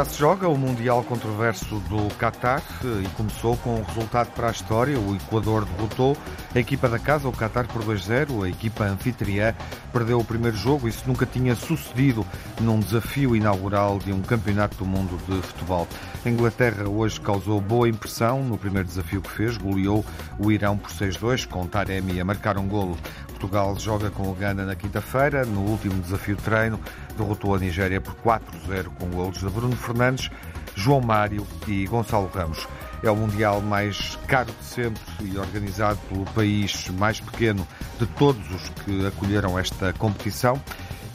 [0.00, 2.62] Já se joga o Mundial Controverso do Qatar
[3.04, 4.98] e começou com um resultado para a história.
[4.98, 6.16] O Equador derrotou
[6.54, 8.46] a equipa da casa, o Qatar, por 2-0.
[8.46, 9.54] A equipa anfitriã
[9.92, 10.88] perdeu o primeiro jogo.
[10.88, 12.24] Isso nunca tinha sucedido
[12.62, 15.86] num desafio inaugural de um campeonato do mundo de futebol.
[16.24, 19.58] A Inglaterra hoje causou boa impressão no primeiro desafio que fez.
[19.58, 20.02] Goleou
[20.38, 22.96] o Irão por 6-2, com Taremi a marcar um golo.
[23.26, 25.44] Portugal joga com o Ghana na quinta-feira.
[25.44, 26.80] No último desafio de treino,
[27.20, 30.30] derrotou a Nigéria por 4-0 com golos de Bruno Fernandes,
[30.74, 32.66] João Mário e Gonçalo Ramos.
[33.02, 37.66] É o Mundial mais caro de sempre e organizado pelo país mais pequeno
[37.98, 40.60] de todos os que acolheram esta competição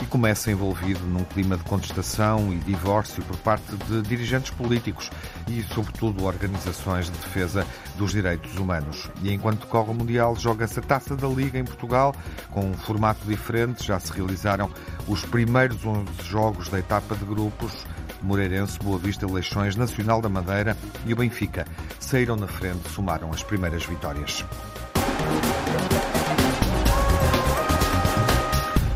[0.02, 5.10] e começa envolvido num clima de contestação e divórcio por parte de dirigentes políticos
[5.48, 7.66] e, sobretudo, organizações de defesa
[7.98, 9.10] dos direitos humanos.
[9.22, 12.16] E enquanto decorre o Mundial, joga-se a Taça da Liga em Portugal,
[12.52, 13.86] com um formato diferente.
[13.86, 14.70] Já se realizaram
[15.08, 17.86] os primeiros 11 jogos da etapa de grupos.
[18.22, 21.66] Moreirense, Boa Vista, Leixões, Nacional da Madeira e o Benfica
[22.00, 24.44] saíram na frente, somaram as primeiras vitórias.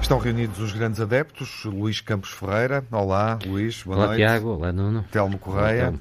[0.01, 1.63] Estão reunidos os grandes adeptos.
[1.65, 2.83] Luís Campos Ferreira.
[2.91, 3.83] Olá, Luís.
[3.83, 4.17] Boa olá, noite.
[4.17, 4.49] Tiago.
[4.55, 5.05] Olá, Nuno.
[5.11, 5.89] Telmo Correia.
[5.89, 5.99] Olá,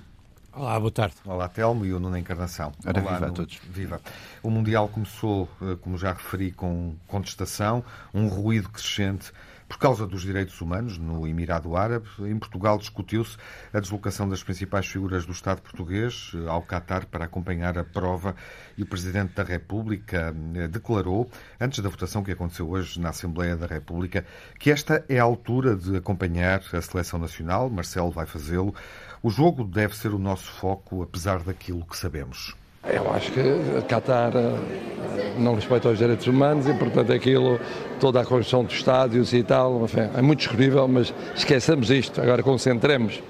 [0.59, 1.15] Olá, boa tarde.
[1.25, 2.73] Olá, Telmo e o Nuno Encarnação.
[2.85, 3.61] Ora, Olá, viva a todos.
[3.71, 4.01] Viva.
[4.43, 9.33] O Mundial começou, eh, como já referi, com contestação, um ruído crescente
[9.69, 12.09] por causa dos direitos humanos no Emirado Árabe.
[12.21, 13.37] Em Portugal discutiu-se
[13.73, 18.35] a deslocação das principais figuras do Estado português eh, ao Qatar para acompanhar a prova
[18.77, 23.57] e o Presidente da República eh, declarou, antes da votação que aconteceu hoje na Assembleia
[23.57, 24.25] da República,
[24.59, 27.71] que esta é a altura de acompanhar a seleção nacional.
[27.71, 28.75] Marcelo vai fazê-lo.
[29.23, 32.55] O jogo deve ser o nosso foco, apesar daquilo que sabemos.
[32.85, 33.43] Eu acho que
[33.89, 37.59] Qatar eh, não respeita os direitos humanos e, portanto, aquilo,
[37.99, 42.21] toda a construção de estádios e tal, enfim, é muito discutível, mas esqueçamos isto.
[42.21, 43.21] Agora concentremos.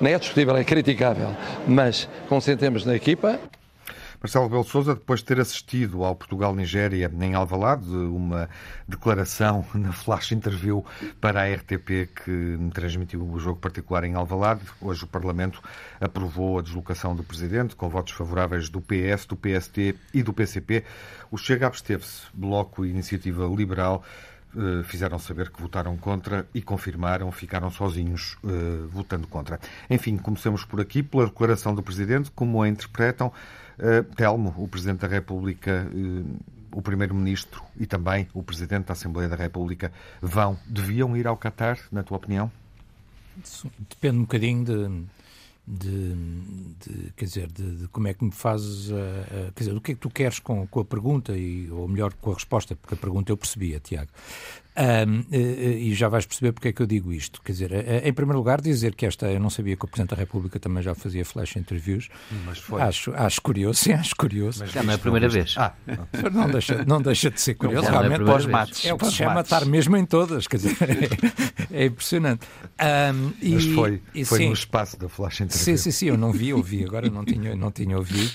[0.00, 1.28] Não é discutível, é criticável,
[1.66, 3.38] mas concentremos na equipa.
[4.24, 8.48] Marcelo Rebelo de Sousa, depois de ter assistido ao Portugal-Nigéria em Alvalade, uma
[8.88, 10.82] declaração na flash interview
[11.20, 15.62] para a RTP que transmitiu o jogo particular em Alvalade, hoje o Parlamento
[16.00, 20.84] aprovou a deslocação do Presidente com votos favoráveis do PS, do PST e do PCP.
[21.30, 24.02] O Chega absteve-se, Bloco e Iniciativa Liberal
[24.56, 29.58] eh, fizeram saber que votaram contra e confirmaram, ficaram sozinhos eh, votando contra.
[29.90, 33.30] Enfim, comecemos por aqui, pela declaração do Presidente, como a interpretam.
[33.78, 36.38] Eh, Telmo, o Presidente da República, eh,
[36.72, 41.78] o Primeiro-Ministro e também o Presidente da Assembleia da República vão, deviam ir ao Qatar,
[41.92, 42.50] na tua opinião?
[43.90, 45.04] Depende um bocadinho de,
[45.66, 46.14] de,
[46.84, 49.92] de- quer dizer, de, de como é que me fazes, a- quer dizer, do que
[49.92, 52.94] é que tu queres com, com a pergunta, e, ou melhor, com a resposta, porque
[52.94, 54.10] a pergunta eu percebia, Tiago.
[54.76, 57.40] Ahm, eh, eh, e já vais perceber porque é que eu digo isto.
[57.42, 60.10] Quer dizer, eh, em primeiro lugar, dizer que esta, eu não sabia que o Presidente
[60.10, 62.08] da República também já fazia flash interviews.
[62.44, 62.82] Mas foi.
[62.82, 64.66] Acho, acho curioso, sim, acho curioso.
[64.66, 65.54] Já não é a primeira vez.
[65.56, 65.74] Ah,
[66.32, 68.16] Não deixa, não deixa de ser curioso, não é a realmente.
[68.16, 68.80] primeira Pós-mates.
[68.82, 68.90] vez.
[68.90, 70.76] É o que se chama estar mesmo em todas, quer dizer,
[71.70, 72.46] é, é impressionante.
[72.78, 75.78] Ahm, e- mas foi, e foi sim, no espaço da flash sim, interview.
[75.78, 78.32] sim, sim, eu não vi, ouvi, agora não tinha, não tinha ouvido.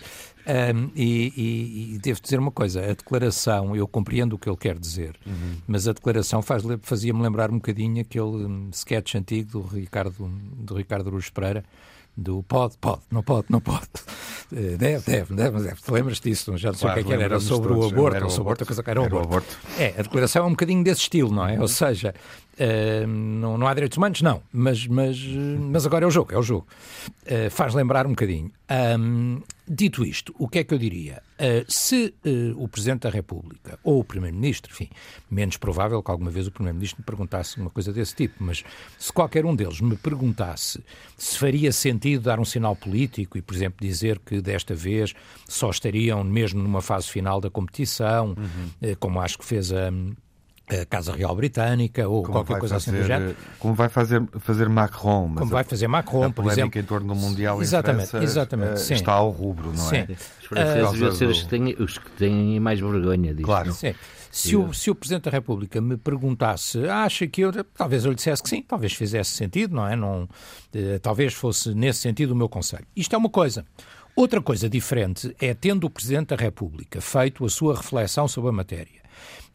[0.51, 4.57] Ahm, e, e- e devo dizer uma coisa: a declaração, eu compreendo o que ele
[4.57, 5.57] quer dizer, Uhum.
[5.67, 10.15] mas a declaração faz- fazia-me lembrar um bocadinho aquele hum, sketch antigo do Ricardo,
[10.57, 11.63] do Ricardo Aruz Pereira.
[12.17, 13.87] Do pode, pode, não pode, não pode.
[14.51, 15.75] Eh, Deve, deve, deve, mas deve.
[15.81, 16.57] Te lembras disso?
[16.57, 17.23] Já não sei Claro, o que é que era.
[17.35, 18.65] Era sobre o aborto, Era o sobre aborto.
[18.65, 19.27] coisa que era o aborto.
[19.27, 19.57] aborto.
[19.77, 21.57] É, a declaração é um bocadinho desse estilo, não é?
[21.61, 22.13] Ou seja,
[22.59, 24.21] eh, não, não há direitos humanos?
[24.21, 26.67] Não, mas, mas, eh, mas agora é o jogo, é o jogo.
[27.25, 28.51] Eh, faz lembrar um bocadinho.
[29.65, 31.21] Dito isto, o que é que eu diria?
[31.37, 32.13] Eh, se
[32.57, 34.89] o Presidente da República ou o Primeiro-Ministro, enfim,
[35.29, 38.63] menos provável que alguma vez o Primeiro-Ministro me perguntasse uma coisa desse tipo, mas
[38.97, 40.83] se qualquer um deles me perguntasse
[41.17, 45.13] se faria sentido dar um sinal político e, por exemplo, dizer que desta vez
[45.47, 48.35] só estariam mesmo numa fase final da competição,
[48.81, 49.91] eh, como acho que fez a,
[50.69, 53.35] a Casa Real Britânica ou Como qualquer coisa assim do fazer, género.
[53.59, 55.27] Como vai fazer, fazer Macron.
[55.27, 56.79] mas Como a- vai fazer Macron, a por polémica exemplo.
[56.79, 58.93] em torno do Mundial Exatamente, em França exatamente, sim.
[58.93, 60.05] está ao rubro, não é?
[60.05, 60.13] Sim.
[60.41, 63.45] Os franceses Ah, deviam ser os que, têm, os que têm mais vergonha disso.
[63.45, 63.73] Claro.
[63.73, 63.93] Sim.
[64.31, 67.51] Se o, se o Presidente da República me perguntasse, acha que eu.
[67.75, 69.95] Talvez eu lhe dissesse que sim, talvez fizesse sentido, não é?
[69.95, 70.29] Não,
[70.71, 72.85] eh, talvez fosse nesse sentido o meu conselho.
[72.95, 73.65] Isto é uma coisa.
[74.15, 78.53] Outra coisa diferente é, tendo o Presidente da República feito a sua reflexão sobre a
[78.53, 78.98] matéria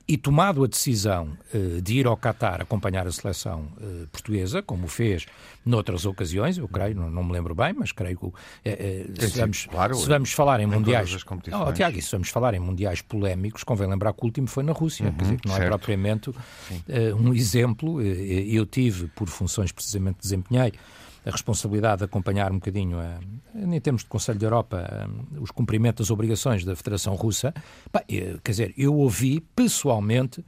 [0.06, 4.86] e tomado a decisão eh, de ir ao Qatar acompanhar a seleção eh, portuguesa, como
[4.86, 5.26] fez
[5.64, 8.32] noutras ocasiões, eu creio, não, não me lembro bem, mas creio que
[8.66, 11.22] eh, se, vamos, claro, se vamos falar em em mundiais.
[11.22, 11.68] competições.
[11.68, 14.72] Oh, Tiago, se vamos falar em mundiais polémicos, convém lembrar que o último foi na
[14.72, 15.66] Rússia, quer dizer, que não certo.
[15.66, 16.30] é propriamente
[17.18, 18.02] um exemplo.
[18.02, 20.72] Eu tive, por funções precisamente desempenhei,
[21.24, 23.18] a responsabilidade de acompanhar um bocadinho, a,
[23.54, 27.54] em termos de Conselho da Europa, a, os cumprimentos das obrigações da Federação Russa,
[28.42, 30.44] quer dizer, eu ouvi pessoalmente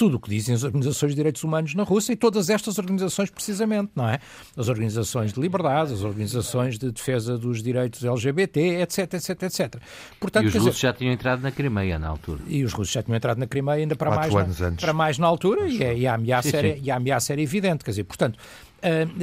[0.00, 3.28] tudo o que dizem as organizações de direitos humanos na Rússia e todas estas organizações,
[3.28, 4.18] precisamente, não é?
[4.56, 9.74] As organizações de liberdade, as organizações de defesa dos direitos LGBT, etc, etc, etc.
[10.18, 12.40] Portanto, e os russos dizer, já tinham entrado na Crimeia na altura.
[12.48, 15.26] E os russos já tinham entrado na Crimeia ainda para, mais na, para mais na
[15.26, 16.80] altura e, e, a ameaça sim, era, sim.
[16.82, 17.84] e a ameaça era evidente.
[17.84, 18.38] Quer dizer, portanto,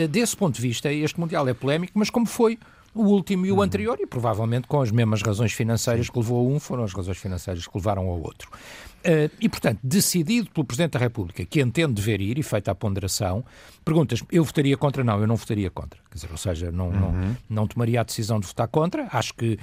[0.09, 2.57] desse ponto de vista, este Mundial é polémico, mas como foi
[2.98, 3.62] o último e o uhum.
[3.62, 7.18] anterior, e provavelmente com as mesmas razões financeiras que levou a um, foram as razões
[7.18, 8.50] financeiras que levaram ao outro.
[8.98, 12.75] Uh, e, portanto, decidido pelo Presidente da República, que entende dever ir e feita a
[12.75, 13.45] ponderação,
[13.86, 15.04] perguntas eu votaria contra?
[15.04, 16.00] Não, eu não votaria contra.
[16.10, 17.00] Quer dizer, ou seja, não, uhum.
[17.00, 19.07] não, não tomaria a decisão de votar contra.
[19.12, 19.60] Acho que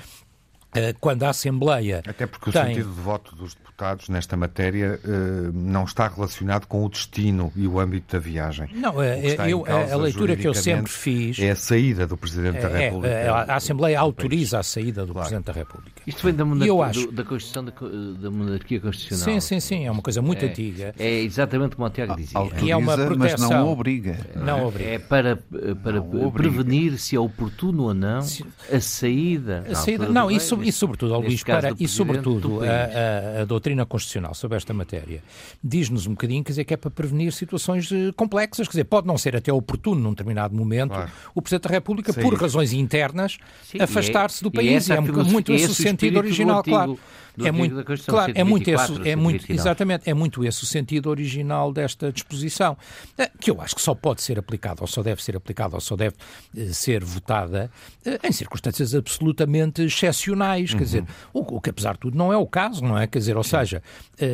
[1.01, 2.03] quando a Assembleia.
[2.07, 2.63] Até porque tem...
[2.63, 7.53] o sentido de voto dos deputados nesta matéria uh, não está relacionado com o destino
[7.57, 8.69] e o âmbito da viagem.
[8.73, 11.39] Não, é, eu, a leitura que eu sempre fiz.
[11.39, 13.15] É a saída do Presidente da é, República.
[13.15, 15.29] É, a Assembleia autoriza a saída do claro.
[15.29, 16.03] Presidente da República.
[16.07, 17.13] Isto vem da, monarquia, acho...
[17.13, 17.73] da Constituição da,
[18.21, 19.25] da, monarquia Constitucional.
[19.25, 20.95] Sim, sim, sim, é uma coisa muito é, antiga.
[20.99, 22.39] É exatamente como o Tiago dizia.
[22.39, 23.19] Autoriza, é uma proteção.
[23.19, 24.19] mas não obriga.
[24.37, 24.91] Não obriga.
[24.91, 29.65] É para, para prevenir se é oportuno ou não a saída.
[29.71, 34.35] A saída não, e, e sobretudo, Luís, para, e sobretudo a, a, a, doutrina constitucional
[34.35, 35.23] sobre esta matéria
[35.63, 39.07] diz-nos um bocadinho quer dizer, que é para prevenir situações eh, complexas, quer dizer, pode
[39.07, 41.11] não ser até oportuno num determinado momento claro.
[41.35, 42.23] o Presidente da República, Sim.
[42.23, 43.39] por razões internas,
[43.75, 44.91] é- afastar-se do país.
[44.91, 46.99] É, é muito esse o sentido original, claro
[47.43, 51.73] é muito, claro, é muito esse, é muito, exatamente, é muito esse o sentido original
[51.73, 52.77] desta disposição,
[53.19, 55.81] eh, que eu acho que só pode ser aplicada, ou só deve ser aplicada, ou
[55.81, 56.15] só deve
[56.57, 57.71] eh, ser votada
[58.05, 60.79] eh, em circunstâncias absolutamente excepcionais, uhum.
[60.79, 63.07] quer dizer, o, o, que apesar de tudo não é o caso, não é?
[63.07, 63.51] Quer dizer, ou Sim.
[63.51, 63.83] seja,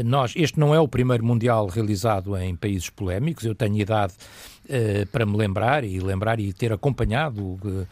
[0.05, 4.13] nós, este não é o primeiro Mundial realizado em países polémicos, eu tenho idade
[4.71, 7.87] uh, para me lembrar e lembrar e ter acompanhado uh,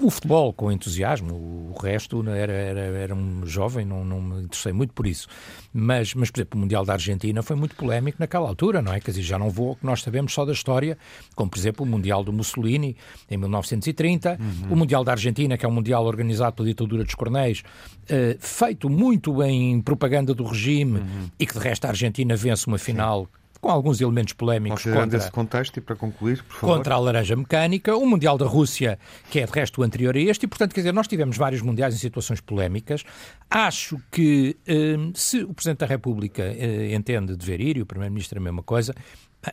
[0.00, 1.34] o futebol com entusiasmo.
[1.34, 5.26] O resto era, era, era um jovem, não, não me interessei muito por isso.
[5.72, 9.00] Mas, mas, por exemplo, o Mundial da Argentina foi muito polémico naquela altura, não é?
[9.00, 10.98] Quer dizer, já não vou, que nós sabemos só da história,
[11.34, 12.96] como por exemplo o Mundial do Mussolini
[13.30, 14.72] em 1930, uhum.
[14.72, 17.62] o Mundial da Argentina, que é um Mundial organizado pela ditadura dos Cornéis,
[18.04, 21.30] uh, feito muito em propaganda do regime uhum.
[21.38, 25.18] e que de resto a Argentina vence uma final Sim com alguns elementos polémicos contra,
[25.18, 26.76] esse contexto e para concluir, por favor.
[26.76, 28.98] contra a laranja mecânica, o Mundial da Rússia,
[29.30, 31.94] que é de resto anterior a este, e portanto, quer dizer, nós tivemos vários mundiais
[31.94, 33.04] em situações polémicas.
[33.50, 38.38] Acho que hum, se o Presidente da República uh, entende dever ir, e o Primeiro-Ministro
[38.38, 38.94] a mesma coisa,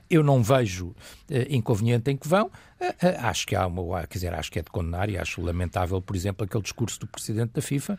[0.09, 0.95] eu não vejo uh,
[1.49, 2.49] inconveniente em que vão.
[2.79, 5.41] Uh, uh, acho que há uma, quer dizer, acho que é de condenar e acho
[5.41, 7.97] lamentável, por exemplo, aquele discurso do presidente da FIFA.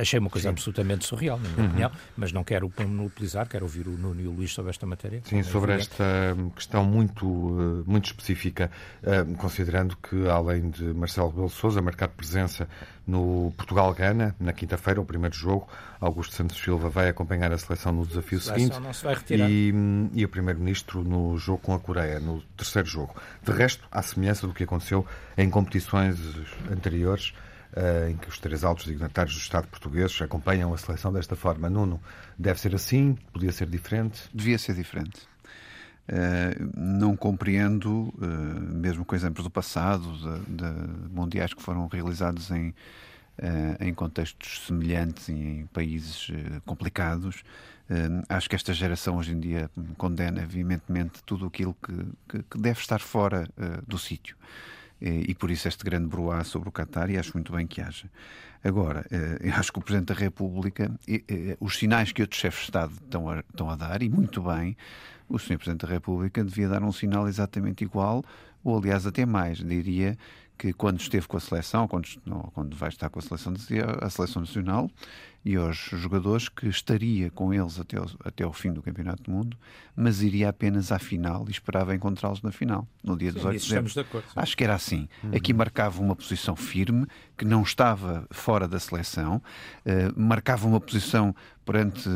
[0.00, 0.52] achei uma coisa Sim.
[0.52, 1.66] absolutamente surreal, na minha uhum.
[1.66, 5.20] opinião, mas não quero monopolizar, quero ouvir o Nuno e o Luís sobre esta matéria.
[5.24, 6.04] Sim, sobre é esta
[6.36, 7.26] hum, questão muito,
[7.86, 8.70] muito específica,
[9.38, 12.68] considerando que, além de Marcelo Rebelo Souza marcar presença
[13.06, 15.68] no Portugal-Gana, na quinta-feira, o primeiro jogo,
[16.00, 18.76] Augusto Santos Silva vai acompanhar a seleção no desafio seguinte
[19.30, 19.72] e,
[20.14, 23.14] e o Primeiro-Ministro no jogo com a Coreia, no terceiro jogo.
[23.42, 25.06] De resto, à semelhança do que aconteceu
[25.36, 26.18] em competições
[26.70, 27.34] anteriores,
[27.72, 31.68] uh, em que os três altos dignatários do Estado português acompanham a seleção desta forma.
[31.68, 32.00] Nuno,
[32.38, 33.16] deve ser assim?
[33.32, 34.22] Podia ser diferente?
[34.32, 35.22] Devia ser diferente.
[36.08, 40.12] Uh, não compreendo, uh, mesmo com exemplos do passado,
[40.46, 42.74] de, de mundiais que foram realizados em
[43.80, 46.28] em contextos semelhantes e em países
[46.64, 47.42] complicados.
[47.90, 52.80] Uh, acho que esta geração hoje em dia condena veementemente tudo aquilo que, que, deve
[52.80, 53.48] estar fora
[53.86, 54.36] do sítio.
[55.00, 58.08] E por isso este grande broá sobre o Qatar, e acho muito bem que haja.
[58.62, 59.04] Agora,
[59.40, 60.90] eu acho que o Presidente da República,
[61.60, 64.74] os sinais que outros chefes de Estado estão a, estão a dar, e muito bem,
[65.28, 65.58] o Sr.
[65.58, 68.24] Presidente da República devia dar um sinal exatamente igual,
[68.62, 70.16] ou aliás até mais, diria
[70.56, 72.08] que quando esteve com a seleção, quando,
[72.52, 73.54] quando vai estar com a seleção,
[74.00, 74.90] a seleção nacional,
[75.44, 79.30] e aos jogadores que estaria com eles até o, até o fim do Campeonato do
[79.30, 79.56] Mundo,
[79.94, 83.92] mas iria apenas à final e esperava encontrá-los na final, no dia 18 de dezembro.
[83.92, 85.06] De acordo, Acho que era assim.
[85.22, 85.32] Uhum.
[85.34, 91.34] Aqui marcava uma posição firme, que não estava fora da seleção, uh, marcava uma posição
[91.64, 92.08] perante,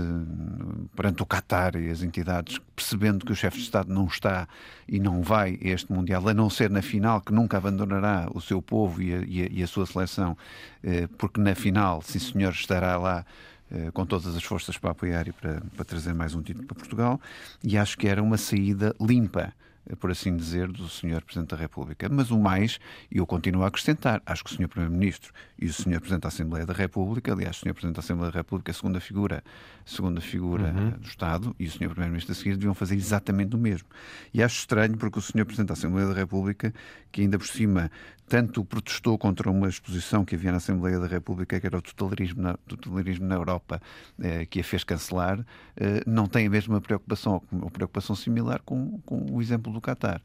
[0.95, 4.47] perante o Qatar e as entidades, percebendo que o chefe de Estado não está
[4.87, 8.41] e não vai a este Mundial, a não ser na final, que nunca abandonará o
[8.41, 9.19] seu povo e a,
[9.51, 10.37] e a, sua seleção,
[10.85, 13.25] uh, porque na final, sim senhor, estará lá
[13.71, 16.75] eh, com todas as forças para apoiar e para, para trazer mais um título para
[16.75, 17.21] Portugal,
[17.63, 19.53] e acho que era uma saída limpa.
[19.97, 21.23] Por assim dizer, do Sr.
[21.23, 22.09] Presidente da República.
[22.09, 22.79] Mas o mais,
[23.11, 24.69] e eu continuo a acrescentar, acho que o Sr.
[24.69, 26.01] Primeiro-Ministro e o Sr.
[26.01, 27.73] Presidente da Assembleia da República, aliás, o Sr.
[27.73, 29.43] Presidente da Assembleia da República, a segunda figura,
[29.85, 30.91] segunda figura uhum.
[30.91, 31.89] do Estado, e o Sr.
[31.89, 33.89] Primeiro-Ministro a seguir deviam fazer exatamente o mesmo.
[34.33, 35.45] E acho estranho porque o Sr.
[35.45, 36.73] Presidente da Assembleia da República,
[37.11, 37.91] que ainda por cima
[38.29, 42.43] tanto protestou contra uma exposição que havia na Assembleia da República, que era o totalitarismo
[42.43, 43.81] na, totalitarismo na Europa,
[44.21, 45.45] eh, que a fez cancelar,
[45.77, 50.21] eh, não tem a mesma preocupação, ou preocupação similar com, com o exemplo do Qatar.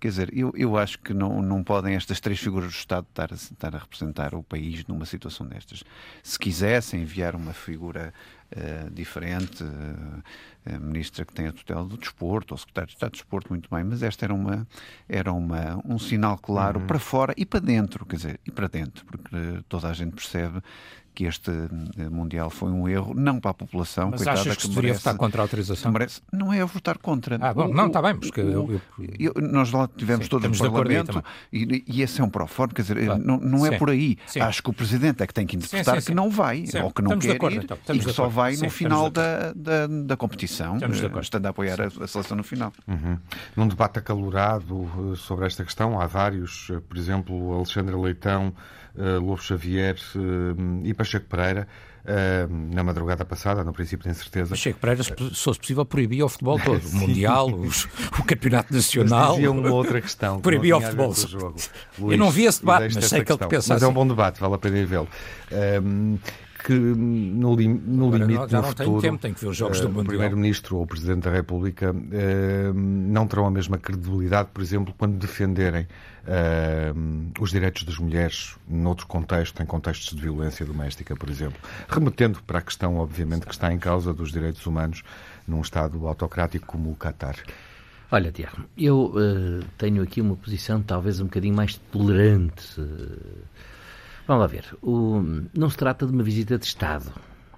[0.00, 3.30] Quer dizer, eu, eu acho que não, não podem estas três figuras do Estado estar
[3.30, 5.84] a, estar a representar o país numa situação destas.
[6.24, 8.12] Se quisessem enviar uma figura
[8.56, 10.22] uh, diferente, uh,
[10.64, 13.68] a ministra que tem a tutela do desporto, ou secretário de Estado de Desporto, muito
[13.70, 14.66] bem, mas esta era, uma,
[15.08, 16.86] era uma, um sinal claro uhum.
[16.86, 19.28] para fora e para dentro, quer dizer, e para dentro, porque
[19.68, 20.62] toda a gente percebe
[21.14, 24.10] que este eh, Mundial foi um erro, não para a população.
[24.10, 25.92] Mas coitada, achas que, que deveria merece, votar contra a autorização?
[25.92, 27.38] Merece, não é a votar contra.
[27.40, 28.80] Ah, bom, o, não, está bem, porque eu,
[29.18, 32.82] eu, nós lá tivemos sim, todos no Parlamento e, e, esse é um pró-forma, quer
[32.82, 33.22] dizer, claro.
[33.22, 34.16] não, não é por aí.
[34.26, 34.40] Sim.
[34.40, 37.10] Acho que o Presidente é que tem que interpretar que não vai, ou que não
[37.10, 37.78] estamos quer acordo, ir, então.
[37.94, 41.86] e que só vai no final da, da, da, competição, eh, estando a apoiar a,
[41.86, 42.72] a, seleção no final.
[42.86, 43.18] Uhum.
[43.56, 48.54] Num debate acalorado eh, sobre esta questão, há vários, por exemplo, Alexandre Leitão,
[48.96, 51.66] Lobo Xavier uh, e Pacheco Pereira.
[52.04, 54.50] Uh, na madrugada passada, no princípio tenho certeza.
[54.50, 56.84] Pacheco Pereira, se fosse possível, proibia o futebol todo.
[56.84, 57.84] O Mundial, os,
[58.18, 59.38] o Campeonato Nacional.
[59.38, 60.36] Mas uma outra questão.
[60.36, 61.14] Que proibia o futebol.
[61.14, 61.54] Jogo.
[61.98, 63.84] Luís, Eu não vi esse debate, mas sei que ele pensa Mas assim.
[63.84, 65.08] é um bom debate, vale a pena vê-lo.
[65.84, 66.18] Um,
[66.62, 69.40] que no, li, no Agora, limite, não, já no não futuro, tenho tempo, tenho que
[69.40, 70.04] ver os jogos uh, do Mundial.
[70.04, 74.94] O Primeiro-Ministro ou o Presidente da República uh, não terão a mesma credibilidade, por exemplo,
[74.96, 81.28] quando defenderem uh, os direitos das mulheres noutro contexto, em contextos de violência doméstica, por
[81.28, 81.58] exemplo.
[81.88, 85.02] Remetendo para a questão, obviamente, que está em causa dos direitos humanos
[85.46, 87.36] num Estado autocrático como o Qatar.
[88.10, 92.80] Olha, Tiago, eu uh, tenho aqui uma posição talvez um bocadinho mais tolerante.
[94.26, 94.64] Vamos lá ver.
[94.82, 95.20] O,
[95.56, 97.12] não se trata de uma visita de Estado.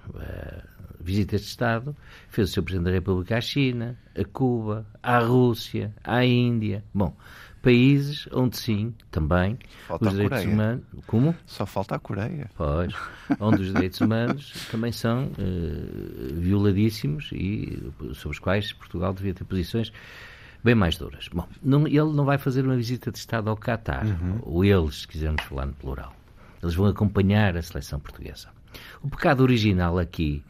[0.09, 1.95] Uh, visitas de Estado
[2.29, 2.63] fez o Sr.
[2.63, 6.83] Presidente da República à China, a Cuba, à Rússia, à Índia.
[6.93, 7.15] Bom,
[7.61, 9.57] países onde sim, também,
[9.87, 10.53] falta os direitos Coreia.
[10.53, 10.83] humanos.
[11.07, 11.35] Como?
[11.45, 12.49] Só falta a Coreia.
[12.55, 12.93] Pois,
[13.39, 19.43] onde os direitos humanos também são uh, violadíssimos e sobre os quais Portugal devia ter
[19.43, 19.91] posições
[20.63, 21.27] bem mais duras.
[21.31, 24.39] Bom, não, ele não vai fazer uma visita de Estado ao Qatar, uhum.
[24.41, 26.13] ou eles, se quisermos falar no plural.
[26.61, 28.49] Eles vão acompanhar a seleção portuguesa.
[29.01, 30.43] O pecado original aqui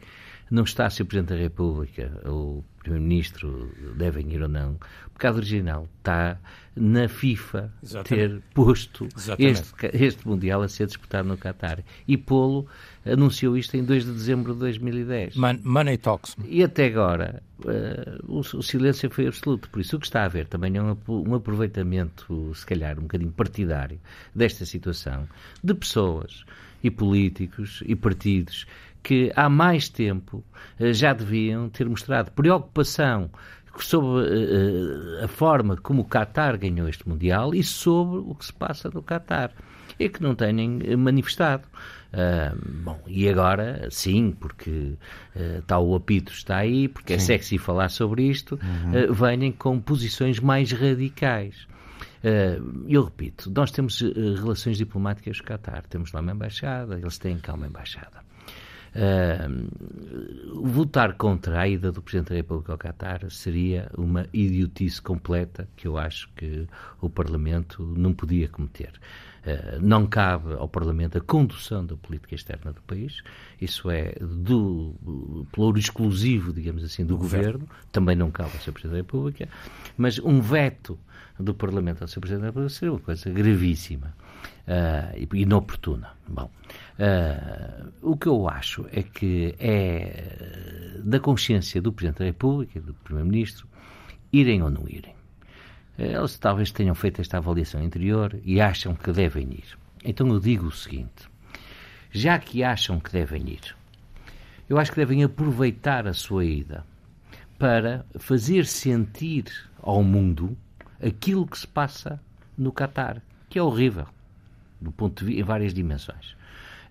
[0.50, 4.78] não está se o Presidente da República ou o Primeiro-Ministro devem ir ou não.
[5.06, 6.38] O pecado original está
[6.74, 8.08] na FIFA Exatamente.
[8.08, 9.08] ter posto
[9.38, 11.82] este, este, Mundial a ser disputado no Qatar.
[12.06, 12.66] E Polo
[13.10, 15.36] anunciou isto em 2 de dezembro de 2010.
[15.36, 16.36] Man, money talks.
[16.44, 19.68] E até agora uh, o, o, silêncio foi absoluto.
[19.70, 23.02] Por isso o que está a haver também é um, um aproveitamento, se calhar, um
[23.02, 24.00] bocadinho partidário
[24.34, 25.28] desta situação
[25.62, 26.44] de pessoas
[26.82, 28.66] e políticos e partidos
[29.02, 30.44] que há mais tempo
[30.80, 33.30] eh, já deviam ter mostrado preocupação
[33.78, 38.52] sobre uh, a forma como o Qatar ganhou este Mundial e sobre o que se
[38.52, 39.52] passa no Qatar.
[39.98, 41.64] E que não tenham manifestado.
[42.12, 47.34] Uh, bom, e agora, sim, porque uh, está o apito, está aí, porque é sim.
[47.34, 49.10] é sexy falar sobre isto, uhum.
[49.10, 51.66] uh, venham com posições mais radicais.
[52.88, 57.38] eu repito, nós temos relações diplomáticas com o Qatar, temos lá uma embaixada, eles têm
[57.38, 58.26] cá uma embaixada.
[58.96, 59.68] Uh,
[60.64, 65.86] votar contra a ida do Presidente da República ao Qatar seria uma idiotice completa que
[65.86, 66.66] eu acho que
[66.98, 68.92] o Parlamento não podia cometer.
[69.46, 73.22] Uh, não cabe ao Parlamento a condução da política externa do país,
[73.60, 77.60] isso é do pluro exclusivo, digamos assim, do, do governo.
[77.60, 78.72] governo, também não cabe ao Sr.
[78.72, 79.48] Presidente da República,
[79.96, 80.98] mas um veto
[81.38, 82.20] do Parlamento ao Sr.
[82.20, 84.14] Presidente da República seria uma coisa gravíssima
[84.66, 86.10] uh, e inoportuna.
[86.26, 86.50] Bom,
[86.98, 92.80] uh, o que eu acho é que é da consciência do Presidente da República e
[92.80, 93.68] do Primeiro-Ministro
[94.32, 95.14] irem ou não irem.
[95.98, 99.78] Eles talvez tenham feito esta avaliação interior e acham que devem ir.
[100.04, 101.28] Então eu digo o seguinte:
[102.10, 103.74] já que acham que devem ir,
[104.68, 106.84] eu acho que devem aproveitar a sua ida
[107.58, 109.44] para fazer sentir
[109.80, 110.56] ao mundo
[111.02, 112.20] aquilo que se passa
[112.56, 114.06] no Catar, que é horrível
[114.80, 116.36] do ponto de vista, em várias dimensões.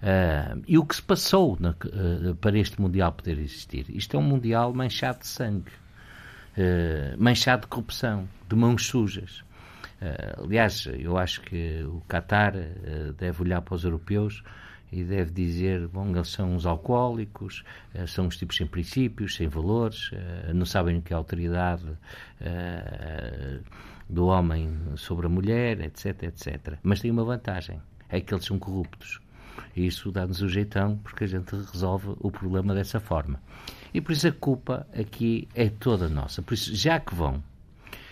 [0.02, 3.86] Uh, e o que se passou na, uh, para este Mundial poder existir?
[3.90, 5.72] Isto é um Mundial manchado de sangue,
[6.58, 9.44] uh, manchado de corrupção, de mãos sujas.
[10.38, 12.54] aliás, eu acho que o Qatar
[13.18, 14.44] deve olhar para os europeus
[14.92, 19.48] e deve dizer, bom, eles são uns alcoólicos, uh, são uns tipos sem princípios, sem
[19.48, 21.86] valores, uh, não sabem o que é a autoridade
[24.08, 26.78] do homem sobre a mulher, etc, etc.
[26.84, 29.20] Mas tem uma vantagem, é que eles são corruptos.
[29.76, 33.42] E isso dá-nos o jeitão, porque a gente resolve o problema dessa forma.
[33.96, 36.42] E por isso a culpa aqui é toda nossa.
[36.42, 37.42] Por isso, já que vão,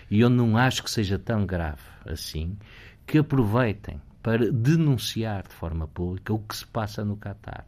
[0.10, 2.58] e eu não acho que seja tão grave assim,
[3.06, 7.66] que aproveitem para denunciar de forma pública o que se passa no Catar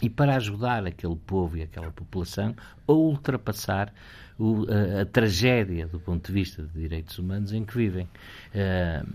[0.00, 2.54] e para ajudar aquele povo e aquela população
[2.86, 3.92] a ultrapassar
[4.40, 8.08] o, a, a, tragédia do ponto de vista de direitos humanos em que vivem.
[8.54, 9.06] Uh,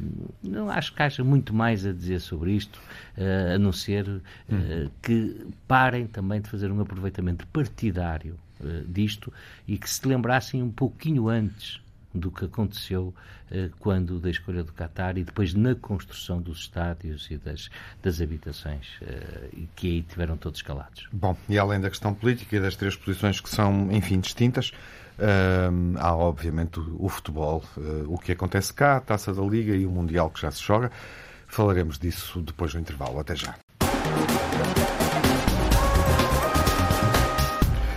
[0.43, 2.79] não acho que haja muito mais a dizer sobre isto,
[3.17, 4.21] uh, a não ser uh,
[5.01, 8.37] que parem também de fazer um aproveitamento partidário
[8.87, 9.33] disto
[9.67, 11.81] e que se lembrassem um pouquinho antes
[12.13, 13.13] do que aconteceu
[13.51, 17.69] eh, quando da escolha do Qatar e depois na construção dos estádios e das,
[18.01, 21.07] das habitações, eh, que aí tiveram todos calados.
[21.11, 24.71] Bom, e além da questão política e das três posições que são, enfim, distintas,
[25.97, 27.63] há obviamente o, o futebol,
[28.07, 30.91] o que acontece cá, a taça da Liga e o Mundial que já se joga.
[31.47, 33.19] Falaremos disso depois do intervalo.
[33.19, 33.55] Até já.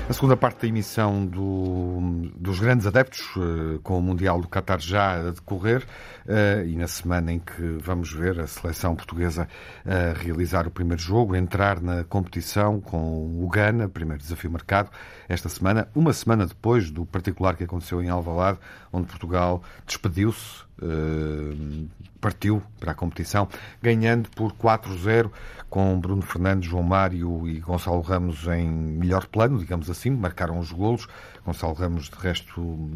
[0.09, 4.81] A segunda parte da emissão do, dos grandes adeptos, uh, com o Mundial do Qatar
[4.81, 5.85] já a decorrer,
[6.25, 9.47] uh, e na semana em que vamos ver a seleção portuguesa
[9.85, 14.91] uh, realizar o primeiro jogo, entrar na competição com o Ghana, primeiro desafio marcado,
[15.29, 18.59] esta semana, uma semana depois do particular que aconteceu em Alvalade,
[18.91, 20.67] onde Portugal despediu-se
[22.20, 23.49] partiu para a competição,
[23.82, 25.30] ganhando por 4-0
[25.68, 30.73] com Bruno Fernandes, João Mário e Gonçalo Ramos em melhor plano, digamos assim, marcaram os
[30.73, 31.06] golos.
[31.44, 32.90] Gonçalo Ramos, de resto,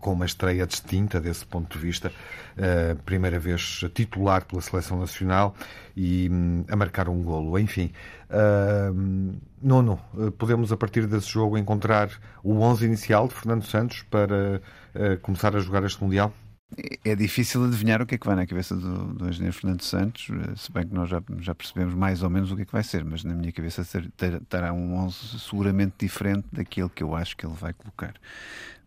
[0.00, 2.12] com uma estreia distinta desse ponto de vista,
[2.56, 5.54] uh, primeira vez titular pela seleção nacional
[5.96, 7.58] e um, a marcar um golo.
[7.58, 7.92] Enfim,
[8.30, 10.00] uh, nono,
[10.38, 12.10] podemos a partir desse jogo encontrar
[12.42, 14.60] o 11 inicial de Fernando Santos para
[15.22, 16.32] começar a jogar este Mundial?
[17.04, 20.28] É difícil adivinhar o que é que vai na cabeça do, do engenheiro Fernando Santos,
[20.30, 22.72] eh, se bem que nós já, já percebemos mais ou menos o que é que
[22.72, 23.84] vai ser, mas na minha cabeça
[24.48, 28.14] terá um 11 seguramente diferente daquele que eu acho que ele vai colocar.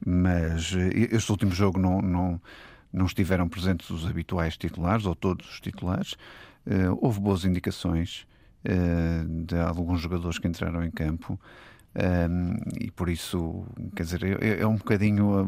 [0.04, 2.42] Mas eh, este último jogo não, não,
[2.92, 6.14] não estiveram presentes os habituais titulares, ou todos os titulares.
[6.66, 8.26] Uh, houve boas indicações
[9.46, 11.40] de alguns jogadores que entraram em campo.
[11.96, 15.48] Um, e por isso, quer dizer, é, é um bocadinho.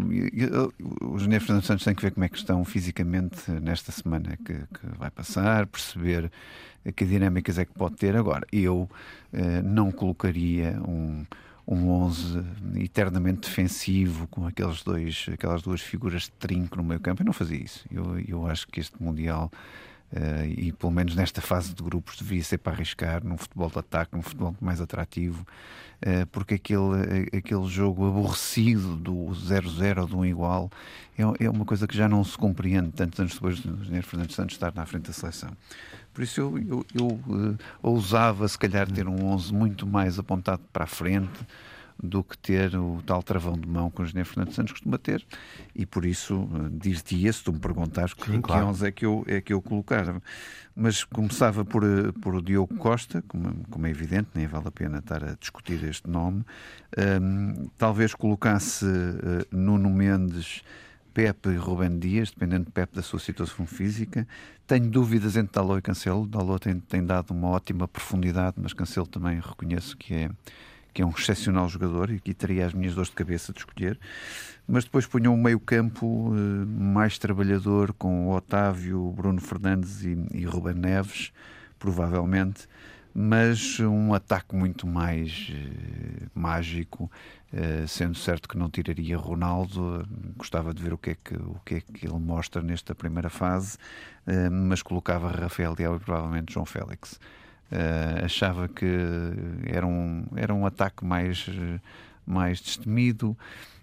[1.02, 4.54] Os engenheiro Fernando Santos têm que ver como é que estão fisicamente nesta semana que,
[4.54, 6.32] que vai passar, perceber
[6.96, 8.16] que dinâmicas é que pode ter.
[8.16, 8.90] Agora, eu
[9.34, 11.26] uh, não colocaria um,
[11.68, 12.44] um 11
[12.78, 17.22] eternamente defensivo com aqueles dois, aquelas duas figuras de trinco no meio campo.
[17.22, 17.86] Eu não fazia isso.
[17.92, 19.52] Eu, eu acho que este Mundial.
[20.10, 23.80] Uh, e pelo menos nesta fase de grupos devia ser para arriscar num futebol de
[23.80, 25.46] ataque, num futebol mais atrativo
[26.00, 30.70] eh, porque aquele, eh, aquele jogo aborrecido do 0-0 ou do 1 igual
[31.18, 34.32] é, é uma coisa que já não se compreende tantos anos depois do Engenheiro Fernando
[34.32, 35.50] Santos estar na frente da seleção.
[36.14, 40.62] Por isso eu, eu, eu uh, ousava, se calhar, ter um 11 muito mais apontado
[40.72, 41.40] para a frente
[42.02, 45.26] do que ter o tal travão de mão que o Engenheiro Fernando Santos costuma ter
[45.76, 48.66] e por isso uh, dir-te-ia, se tu me perguntares que, Sim, claro.
[48.66, 50.22] que 11 é que eu, é que eu colocava
[50.80, 55.00] mas começava por, eh, por Diogo Costa, como, como, é evidente, nem vale a pena
[55.00, 56.46] estar a discutir este nome.
[56.96, 60.62] Um, talvez colocasse uh, Nuno Mendes,
[61.16, 64.28] Pepe e Rubem Dias, dependendo de Pepe da sua situação física.
[64.68, 66.28] Tenho dúvidas entre Dalot e Cancelo.
[66.28, 70.30] Dalot tem, tem dado uma ótima profundidade, mas Cancelo também reconheço que é
[70.98, 74.00] que é um excepcional jogador e aqui teria as minhas dores de cabeça de escolher.
[74.68, 80.74] Mas depois punham um meio-campo eh, mais trabalhador com Otávio, Bruno Fernandes e, e Ruben
[80.74, 81.32] Neves,
[81.78, 82.68] provavelmente,
[83.14, 87.12] mas um ataque muito mais eh, mágico,
[87.54, 90.04] eh, sendo certo que não tiraria Ronaldo.
[90.36, 93.30] Gostava de ver o que é que, o que, é que ele mostra nesta primeira
[93.30, 93.78] fase,
[94.52, 97.20] mas colocava Rafael Leal e provavelmente João Félix.
[97.72, 98.86] Uh, achava que
[99.66, 101.50] era um, era um ataque mais,
[102.26, 103.36] mais destemido,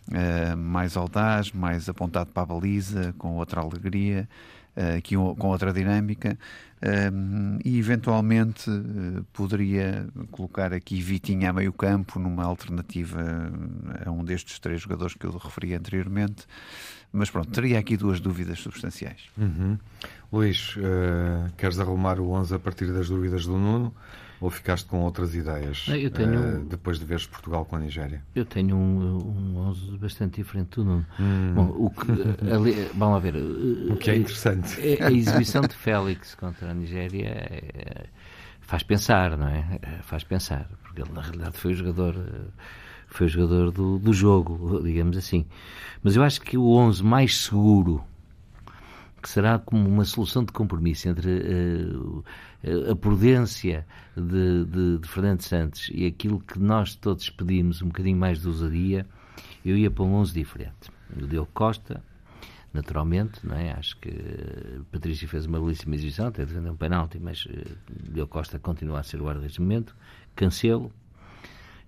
[0.08, 4.26] uh, mais audaz, mais apontado para a baliza, com outra alegria,
[4.74, 6.38] uh, aqui com outra dinâmica.
[7.64, 8.70] e eventualmente
[9.32, 13.50] poderia colocar aqui Vitinha a meio campo numa alternativa
[14.04, 16.46] a um destes três jogadores que eu referi anteriormente
[17.14, 19.31] mas pronto, teria aqui duas dúvidas substanciais.
[19.38, 19.79] Uhum.
[20.33, 23.94] Luís, uh, queres arrumar o 11 a partir das dúvidas do Nuno?
[24.40, 28.20] Ou ficaste com outras ideias eu tenho, uh, depois de veres Portugal com a Nigéria?
[28.35, 31.07] Eu tenho um, um 11 bastante diferente do Nuno.
[31.20, 31.53] Hum.
[31.55, 33.37] Bom, o que, ali, vamos lá ver.
[33.37, 34.77] O que é interessante.
[35.00, 38.07] A, a exibição de Félix contra a Nigéria é,
[38.61, 39.79] faz pensar, não é?
[40.03, 42.16] Faz pensar, porque ele na realidade foi o jogador
[43.14, 45.46] foi o jogador do, do jogo, digamos assim.
[46.03, 48.03] Mas eu acho que o 11 mais seguro,
[49.22, 52.24] que será como uma solução de compromisso entre uh,
[52.90, 58.18] a prudência de, de, de, Fernando Santos e aquilo que nós todos pedimos, um bocadinho
[58.18, 59.07] mais de ousadia,
[59.64, 60.90] eu ia para um 11 diferente.
[61.16, 62.03] O Diogo Costa,
[62.72, 63.74] naturalmente, não é?
[63.74, 64.11] Acho que
[64.90, 67.53] Patrícia fez uma belíssima exibição, até defendeu um penalti, mas uh,
[68.12, 69.94] Diogo Costa continua a ser guarda deste momento.
[70.35, 70.90] Cancelo,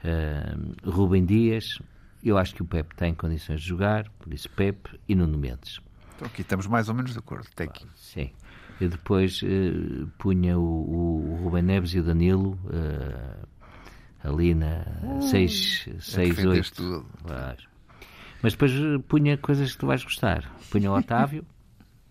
[0.07, 1.79] uh, Rubem Dias,
[2.23, 5.81] eu acho que o Pepe tem condições de jogar, por isso Pepe e Nuno Mendes.
[6.17, 7.47] Então aqui estamos mais ou menos de acordo.
[7.55, 7.87] Tem que...
[7.95, 8.31] Sim.
[8.81, 13.47] Eu depois uh, punha o, o, Rubem Neves e o Danilo uh,
[14.23, 14.85] ali na
[15.21, 17.07] 6, 6 8.
[17.25, 17.63] Claro.
[18.43, 18.73] Mas depois
[19.09, 20.51] punha coisas que tu vais gostar.
[20.71, 21.45] Punha o Otávio,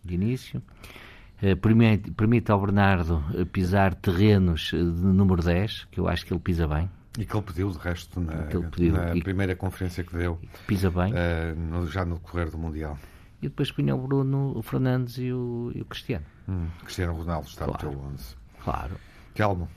[0.04, 0.62] de início.
[1.44, 6.40] Uh, permite, permite ao Bernardo pisar terrenos de número 10, que eu acho que ele
[6.40, 6.90] pisa bem.
[7.18, 8.94] E que ele pediu, de resto, na, pediu.
[8.94, 10.40] na primeira conferência que deu.
[10.68, 11.14] Pisa bem.
[11.14, 12.98] Uh, no, já no decorrer do Mundial.
[13.42, 16.26] E depois punha o Bruno, o Fernandes e o, e o Cristiano.
[16.48, 17.86] Hum, Cristiano Ronaldo está claro.
[17.86, 18.36] no teu 11.
[18.64, 18.96] Claro.
[19.36, 19.70] Calmo.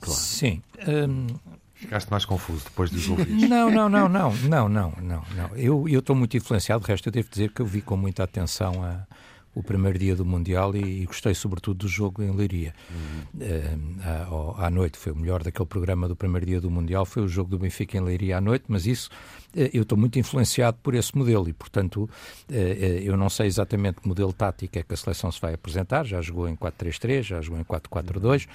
[0.00, 0.20] Claro.
[0.20, 0.62] Sim.
[0.86, 1.26] Um...
[1.74, 3.28] Ficaste mais confuso depois de ouvir.
[3.48, 5.56] Não, não, não, não, não, não, não, não.
[5.56, 8.82] Eu estou muito influenciado, de resto eu devo dizer que eu vi com muita atenção
[8.82, 9.06] a,
[9.54, 12.74] o primeiro dia do Mundial e, e gostei sobretudo do jogo em Leiria.
[12.90, 13.42] Uhum.
[13.42, 17.22] Uh, à, à, noite foi o melhor daquele programa do primeiro dia do Mundial, foi
[17.22, 19.10] o jogo do Benfica em Leiria à noite, mas isso
[19.54, 22.08] eu estou muito influenciado por esse modelo e, portanto,
[22.50, 26.04] uh, eu não sei exatamente que modelo tático é que a seleção se vai apresentar,
[26.04, 28.46] já jogou em 4-3-3, já jogou em 4-4-2,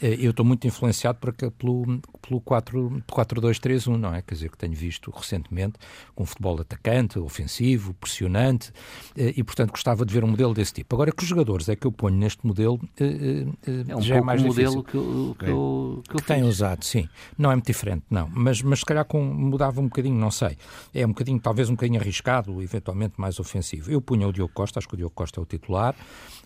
[0.00, 4.20] eu estou muito influenciado por, pelo, pelo 4-2-3-1, não é?
[4.20, 5.74] Quer dizer, que tenho visto recentemente
[6.14, 8.72] com futebol atacante, ofensivo, pressionante,
[9.16, 10.94] e, portanto, gostava de ver um modelo desse tipo.
[10.96, 14.42] Agora, que os jogadores é que eu ponho neste modelo é um já é mais
[14.42, 17.08] o modelo que, eu, que, eu, que, eu tem usado, sim.
[17.38, 18.28] Não é muito diferente, não.
[18.34, 20.41] Mas, mas se calhar com, mudava um bocadinho, não sei.
[20.94, 23.90] É um bocadinho, talvez um bocadinho arriscado, eventualmente mais ofensivo.
[23.90, 25.94] Eu punha o Diogo Costa, acho que o Diogo Costa é o titular,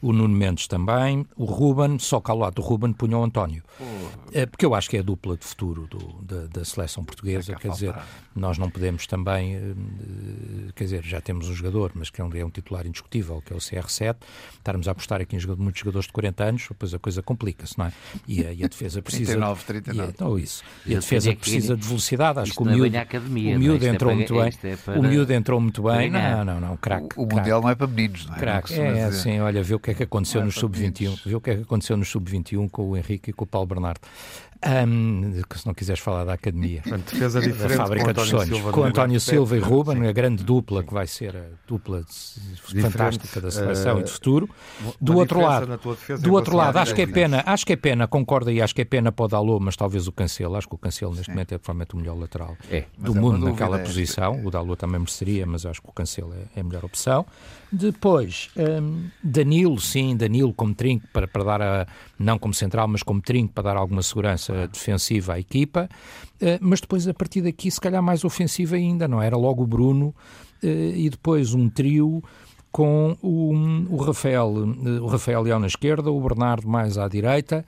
[0.02, 3.62] o Nuno Mendes também, o Ruben, só que ao lado do Ruben punha o António.
[3.80, 4.46] Oh.
[4.50, 7.56] porque eu acho que é a dupla de futuro do, da, da, seleção portuguesa, é
[7.56, 7.94] quer dizer,
[8.34, 9.56] nós não podemos também,
[10.74, 13.52] quer dizer, já temos um jogador, mas que é um, é um titular indiscutível, que
[13.52, 14.16] é o CR CR7,
[14.58, 17.78] estarmos a apostar aqui em jogador, muitos jogadores de 40 anos, depois a coisa complica-se,
[17.78, 17.92] não é?
[18.26, 19.32] E a, e a defesa precisa.
[19.32, 20.06] 39, 39.
[20.06, 20.64] E, então, isso.
[20.84, 22.40] E a defesa precisa de velocidade.
[22.40, 24.52] Acho que o é miúdo, academia, o miúdo é entrou muito bem.
[24.96, 26.10] O miúdo entrou muito bem.
[26.10, 26.76] Não, não, não.
[26.76, 28.38] Crack, o, o Mundial não é para meninos, não é?
[28.38, 28.74] Crack.
[28.74, 31.20] É, assim, olha, vê o que é que aconteceu no Sub-21.
[31.24, 33.66] Vê o que é que aconteceu no Sub-21 com o Henrique e com o Paulo
[33.66, 34.00] Bernardo.
[34.64, 38.72] Um, se não quiseres falar da academia, Portanto, defesa diferente da fábrica dos sonhos, Silva
[38.72, 42.04] com António Silva e Ruben, a grande dupla que vai ser a dupla
[42.80, 44.48] fantástica da seleção uh, e do futuro.
[45.00, 45.78] Do outro lado,
[46.20, 48.82] do outro lado, acho que é pena, acho que é pena, concordo e acho que
[48.82, 51.32] é pena para o Dalot, mas talvez o Cancelo, acho que o Cancelo neste Sim.
[51.32, 53.82] momento é provavelmente o melhor lateral é, do mundo naquela é.
[53.82, 54.44] posição.
[54.44, 57.26] O Dalot também mereceria, mas acho que o Cancelo é, é a melhor opção.
[57.70, 61.86] Depois, um, Danilo, sim, Danilo como trinco para, para dar a,
[62.18, 65.88] não como central, mas como trinco para dar alguma segurança defensiva à equipa,
[66.40, 69.26] uh, mas depois a partir daqui se calhar mais ofensiva ainda, não é?
[69.26, 70.14] era logo o Bruno
[70.62, 72.22] uh, e depois um trio
[72.72, 73.52] com o,
[73.88, 77.64] o, Rafael, uh, o Rafael Leão na esquerda, o Bernardo mais à direita,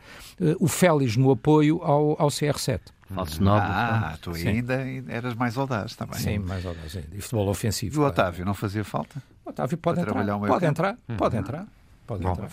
[0.61, 2.80] o Félix no apoio ao, ao CR7.
[3.14, 3.70] Falsos novos.
[3.70, 6.18] Ah, tu ainda eras mais audaz também.
[6.18, 7.16] Sim, mais audaz ainda.
[7.16, 7.96] E futebol ofensivo.
[7.96, 9.22] E o Otávio, não fazia falta?
[9.46, 10.38] O Otávio pode entrar.
[10.38, 11.40] Pode entrar, pode uhum.
[11.40, 11.66] entrar.
[12.09, 12.49] Pode Bom, entrar.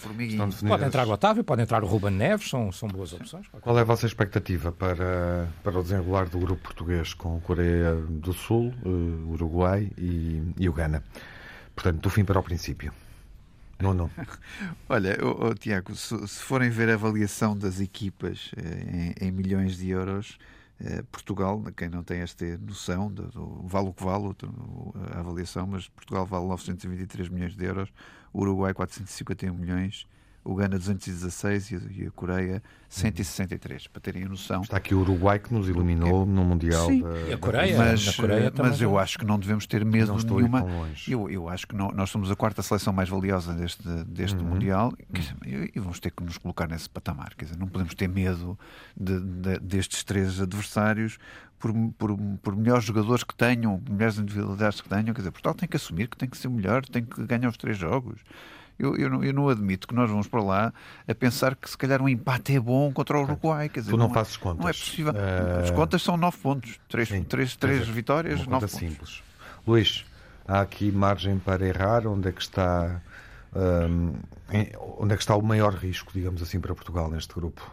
[0.67, 3.47] Pode entrar o Otávio, pode entrar o Ruben Neves, são, são boas opções.
[3.61, 8.33] Qual é a vossa expectativa para, para o desenrolar do grupo português com Coreia do
[8.33, 11.01] Sul, uh, Uruguai e, e o Ghana?
[11.73, 12.91] Portanto, do fim para o princípio.
[13.79, 14.11] Não, não.
[14.89, 19.31] Olha, oh, oh, Tiago, se, se, forem ver a avaliação das equipas eh, em, em
[19.31, 20.37] milhões de euros,
[20.81, 24.35] eh, Portugal, quem não tem esta noção, do, do, vale o que vale
[25.13, 27.89] a avaliação, mas Portugal vale 923 milhões de euros,
[28.35, 30.05] Uruguai 451 milhões,
[30.45, 34.61] o Ghana 216 e a Coreia 163, para terem a noção.
[34.61, 36.85] Está aqui o Uruguai que nos eliminou no Mundial.
[36.87, 37.01] Sim.
[37.01, 40.17] Da, e a Coreia, mas, Coreia mas eu acho que não devemos ter medo não
[40.17, 40.65] estou nenhuma.
[41.07, 44.49] Eu, eu acho que não, nós somos a quarta seleção mais valiosa deste, deste uhum.
[44.49, 44.93] Mundial
[45.45, 47.33] e, e, vamos ter que nos colocar nesse patamar.
[47.35, 48.57] Quer dizer, não podemos ter medo
[48.95, 51.17] de, de, destes três adversários.
[51.57, 55.67] Por, por, por melhores jogadores que tenham, melhores individualidades que tenham, quer dizer, Portugal tem
[55.67, 58.19] que assumir que tem que ser melhor, tem que ganhar os três jogos.
[58.77, 60.73] Eu, eu, não, eu não admito que nós vamos para lá
[61.07, 63.69] a pensar que se calhar um empate é bom contra o Uruguai.
[63.69, 64.59] Quer dizer, tu não, não é- fazes contas.
[64.61, 65.13] Não é possível.
[65.13, 65.63] Uh...
[65.63, 66.79] As contas são nove pontos.
[66.89, 68.79] Três, Sim, três, três vitórias, uma nove pontos.
[68.79, 69.23] simples.
[69.65, 70.05] Luís,
[70.47, 72.05] há aqui margem para errar?
[72.05, 73.01] Onde é que está...
[73.55, 74.13] Um,
[74.99, 77.69] onde é que está o maior risco, digamos assim, para Portugal neste grupo?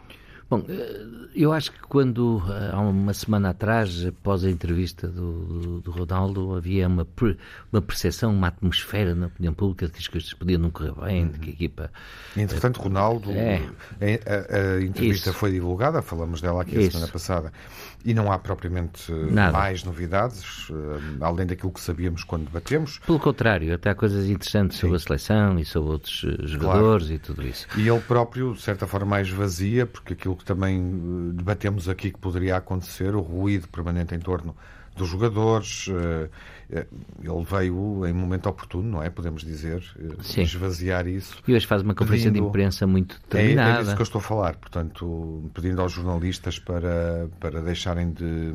[0.52, 5.32] Bom, eh, eu acho que quando, eh, há uma semana atrás, após a entrevista do,
[5.32, 7.06] do, do Ronaldo, havia uma,
[7.72, 11.28] uma percepção, uma atmosfera na opinião pública de que as coisas podiam não correr bem,
[11.28, 11.90] de que a equipa...
[12.36, 13.62] Entretanto, Ronaldo, é.
[13.98, 15.38] a, a, entrevista Isso.
[15.38, 16.88] foi divulgada, falamos dela aqui Isso.
[16.88, 17.52] a semana passada,
[18.04, 19.52] e não há propriamente eh, Nada.
[19.52, 20.68] mais novidades,
[21.18, 22.98] além daquilo que sabíamos quando debatemos.
[23.06, 24.82] Pelo contrário, até há coisas interessantes Sim.
[24.82, 27.14] sobre a seleção e sobre outros jogadores claro.
[27.14, 27.66] e tudo isso.
[27.76, 32.10] E ele próprio, de certa forma, mais vazia, porque aquilo que também eh, debatemos aqui
[32.10, 34.56] que poderia acontecer, o ruído permanente em torno
[34.96, 35.88] dos jogadores.
[35.88, 36.28] Eh,
[36.70, 36.86] eh,
[37.22, 39.10] ele veio em momento oportuno, não é?
[39.10, 39.82] Podemos dizer,
[40.20, 40.42] Sim.
[40.42, 41.42] esvaziar isso.
[41.46, 42.44] E hoje faz uma conferência pedindo...
[42.44, 43.70] de imprensa muito determinada.
[43.70, 48.12] É, é disso que eu estou a falar, portanto, pedindo aos jornalistas para, para deixarem
[48.12, 48.52] de,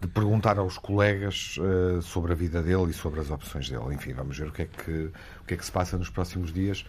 [0.00, 1.58] de perguntar aos colegas
[2.02, 3.94] sobre a vida dele e sobre as opções dele.
[3.94, 6.52] Enfim, vamos ver o que é que, o que, é que se passa nos próximos
[6.52, 6.84] dias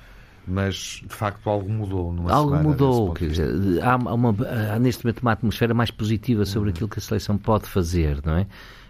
[0.47, 3.49] mas de facto algo mudou numa Algo mudou, quer dizer,
[3.84, 4.36] há, uma,
[4.73, 8.38] há neste momento uma atmosfera mais positiva sobre aquilo que a seleção pode fazer, não
[8.38, 8.47] é?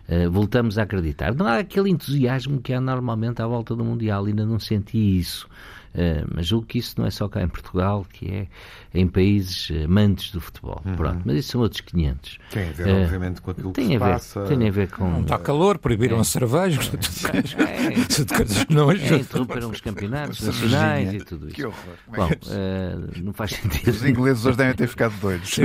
[0.08, 1.34] Uh, voltamos a acreditar.
[1.34, 5.48] Não há aquele entusiasmo que há normalmente à volta do Mundial, ainda não senti isso.
[5.96, 8.48] Uh, mas julgo que isso não é só cá em Portugal, que é
[8.94, 10.82] em países amantes do futebol.
[10.86, 10.96] Uhum.
[10.96, 12.38] Pronto, mas isso são outros 500.
[12.52, 14.44] Tem a ver, uh, obviamente, com aquilo tem que se ver, passa.
[14.44, 15.10] Tem a ver com...
[15.10, 16.22] Não está calor, proibiram é.
[16.22, 17.92] a cerveja, é.
[18.26, 21.56] de coisas não é, interromperam os campeonatos nacionais e tudo isso.
[21.56, 21.96] Que horror.
[22.08, 23.90] Bom, uh, não faz sentido.
[23.90, 25.58] Os ingleses hoje devem ter ficado doidos.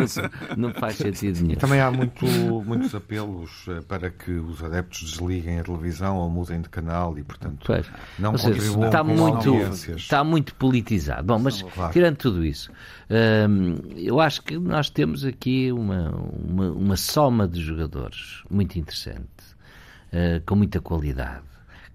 [0.56, 1.58] não faz sentido nenhum.
[1.58, 2.24] Também há muito,
[2.64, 7.64] muitos apelos para que os adeptos desliguem a televisão ou mudem de canal e, portanto,
[7.66, 7.86] pois.
[8.18, 10.02] não seja, contribuam está com muito, audiências.
[10.20, 11.26] Está muito politizado.
[11.26, 11.92] Bom, mas claro.
[11.94, 12.70] tirando tudo isso,
[13.48, 19.24] hum, eu acho que nós temos aqui uma, uma, uma soma de jogadores muito interessante,
[20.12, 21.44] uh, com muita qualidade,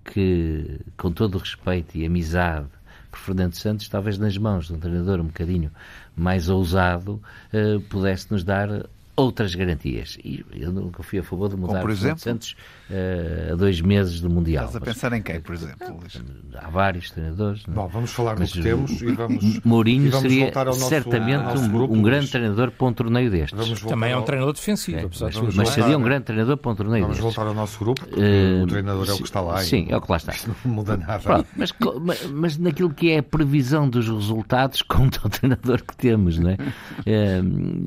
[0.03, 2.67] que, com todo o respeito e amizade
[3.11, 5.71] por Fernando Santos, talvez nas mãos de um treinador um bocadinho
[6.15, 7.21] mais ousado,
[7.53, 10.17] uh, pudesse nos dar outras garantias.
[10.23, 12.55] E eu nunca fui a favor de mudar Como, por Santos
[12.89, 14.65] uh, a dois meses do Mundial.
[14.65, 15.99] Estás a pensar em quem, por exemplo?
[16.55, 17.65] Há vários treinadores.
[17.65, 17.73] Não?
[17.73, 17.75] É?
[17.75, 19.59] Bom, vamos falar Mas, do que temos e vamos.
[19.63, 23.81] Mourinho e vamos seria nosso, certamente um, um, grande treinador para um torneio destes.
[23.81, 27.03] Também é um treinador defensivo, é, mas, mas seria um grande treinador para um torneio
[27.03, 27.35] vamos destes.
[27.35, 29.57] Vamos voltar ao nosso grupo, uh, o treinador é o que está lá.
[29.59, 30.33] Sim, é o que lá está.
[30.65, 31.19] Não muda nada.
[31.19, 31.73] Pronto, mas,
[32.31, 36.57] mas naquilo que é a previsão dos resultados contra o treinador que temos, não é?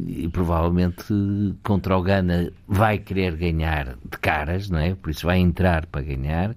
[0.07, 1.05] e provavelmente
[1.63, 4.88] contra o Gana vai querer ganhar de caras, não é?
[4.97, 6.55] Por isso vai entrar para ganhar.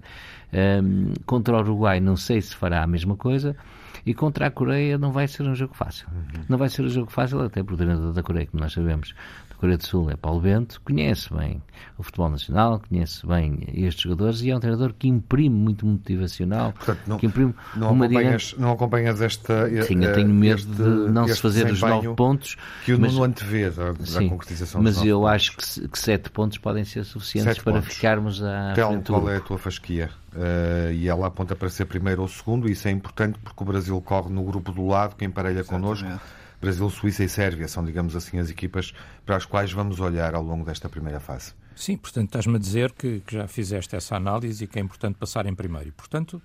[0.52, 3.56] Um, contra o Uruguai não sei se fará a mesma coisa.
[4.04, 6.08] E contra a Coreia não vai ser um jogo fácil.
[6.12, 6.44] Uhum.
[6.48, 9.14] Não vai ser um jogo fácil, até porque o treinador da Coreia, como nós sabemos,
[9.62, 11.62] Coreia do Sul é Paulo Bento, conhece bem
[11.96, 16.72] o futebol nacional, conhece bem estes jogadores e é um treinador que imprime muito motivacional,
[16.72, 19.68] Portanto, não, que imprime não uma acompanhas, Não acompanhas esta...
[19.84, 22.56] Sim, eu tenho medo este, de não se fazer os nove pontos.
[22.84, 25.32] Que o mas, Nuno antevê da, da sim, concretização Mas eu pontos.
[25.32, 27.94] acho que, que, sete pontos podem ser suficientes sete para pontos.
[27.94, 30.10] ficarmos à Tel, qual é a tua fasquia?
[30.32, 33.66] Uh, e ela aponta para ser primeiro ou segundo, e isso é importante porque o
[33.66, 36.00] Brasil corre no grupo do lado, quem parelha Exatamente.
[36.00, 38.94] connosco Brasil, Suíça e Sérvia são, digamos assim, as equipas
[39.26, 41.52] para as quais vamos olhar ao longo desta primeira fase.
[41.74, 45.16] Sim, portanto, estás-me a dizer que, que, já fizeste essa análise e que é importante
[45.16, 45.92] passar em primeiro.
[45.92, 46.40] Portanto,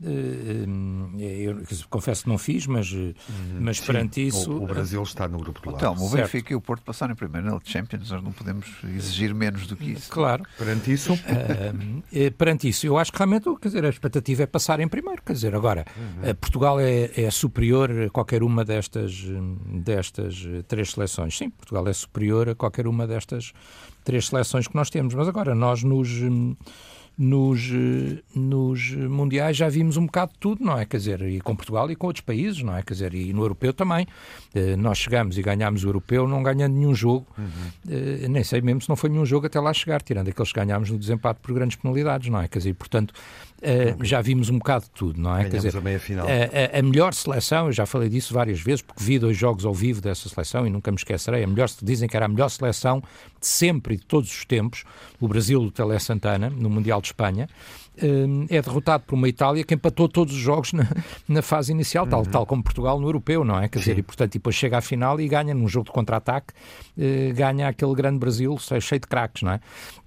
[0.00, 3.14] eu confesso que não fiz, mas, eh, uhum.
[3.60, 4.50] mas perante isso.
[4.50, 5.76] O, o, Brasil está no grupo do lado.
[5.76, 9.34] Então, o Benfica e o Porto passaram em primeiro na Champions, nós não podemos exigir
[9.34, 10.10] menos do que isso.
[10.10, 10.44] Claro.
[10.56, 11.14] Perante isso?
[11.14, 15.20] Uh, perante isso, eu acho que realmente quer dizer, a expectativa é passar em primeiro.
[15.22, 16.34] Quer dizer, agora, uhum.
[16.36, 19.24] Portugal é, é, superior a qualquer uma destas,
[19.66, 21.36] destas três seleções.
[21.36, 23.52] Sim, Portugal é superior a qualquer uma destas
[24.04, 26.08] três seleções que nós temos, mas agora nós nos
[27.18, 30.84] nos, eh, nos mundiais já vimos um bocado de tudo, não é?
[30.84, 32.82] Quer dizer, e com Portugal e com outros países, não é?
[32.82, 34.06] Quer dizer, e no europeu também.
[34.54, 38.28] Eh, nós chegamos e ganhámos o europeu não ganhando nenhum jogo, uhum.
[38.28, 40.90] nem sei mesmo se não foi nenhum jogo até lá chegar, tirando aqueles que ganhámos
[40.90, 42.46] no desempate por grandes penalidades, não é?
[42.46, 43.12] Quer dizer, portanto,
[43.58, 45.42] Uh, já vimos um bocado de tudo, não é?
[45.50, 46.24] Quer dizer, a, meia final.
[46.28, 49.64] A, a, a, melhor seleção, eu já falei disso várias vezes, porque vi dois jogos
[49.64, 51.42] ao vivo dessa seleção e nunca me esquecerei.
[51.42, 53.02] A melhor, dizem que era a melhor seleção
[53.40, 54.84] de sempre e de todos os tempos,
[55.20, 57.48] o Brasil do Tele Santana, no Mundial de Espanha.
[58.00, 60.86] Hum, é derrotado por uma Itália que empatou todos os jogos na,
[61.28, 62.26] na fase inicial, tal, uhum.
[62.26, 63.68] tal como Portugal no europeu, não é?
[63.68, 66.54] Quer dizer, e portanto, e depois chega à final e ganha num jogo de contra-ataque,
[66.96, 69.60] eh, ganha aquele grande Brasil cheio de craques, não é?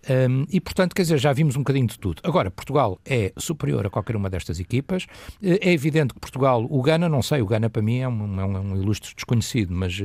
[0.09, 2.21] Um, e portanto, quer dizer, já vimos um bocadinho de tudo.
[2.23, 5.05] Agora, Portugal é superior a qualquer uma destas equipas.
[5.43, 8.39] Eh, é evidente que Portugal, o Gana, não sei, o Gana para mim é um,
[8.39, 10.01] é um, é um ilustre desconhecido, mas,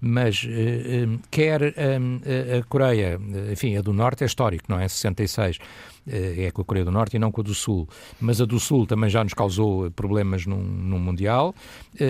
[0.00, 3.20] mas uh, um, quer a Coreia,
[3.50, 4.88] enfim, a do Norte é histórico, não é?
[4.88, 5.58] 66
[6.06, 7.88] é com a Coreia do Norte e não com a do Sul.
[8.20, 11.54] Mas a do Sul também já nos causou problemas no, no Mundial.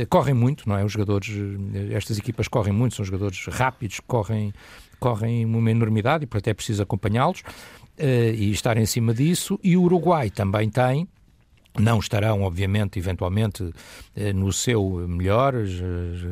[0.09, 0.85] Correm muito, não é?
[0.85, 1.31] Os jogadores,
[1.93, 4.53] estas equipas correm muito, são jogadores rápidos, correm,
[4.99, 7.43] correm uma enormidade e, portanto, é preciso acompanhá-los
[7.99, 9.59] e estar em cima disso.
[9.63, 11.09] E o Uruguai também tem
[11.79, 13.69] não estarão, obviamente, eventualmente,
[14.15, 15.55] eh, no seu melhor.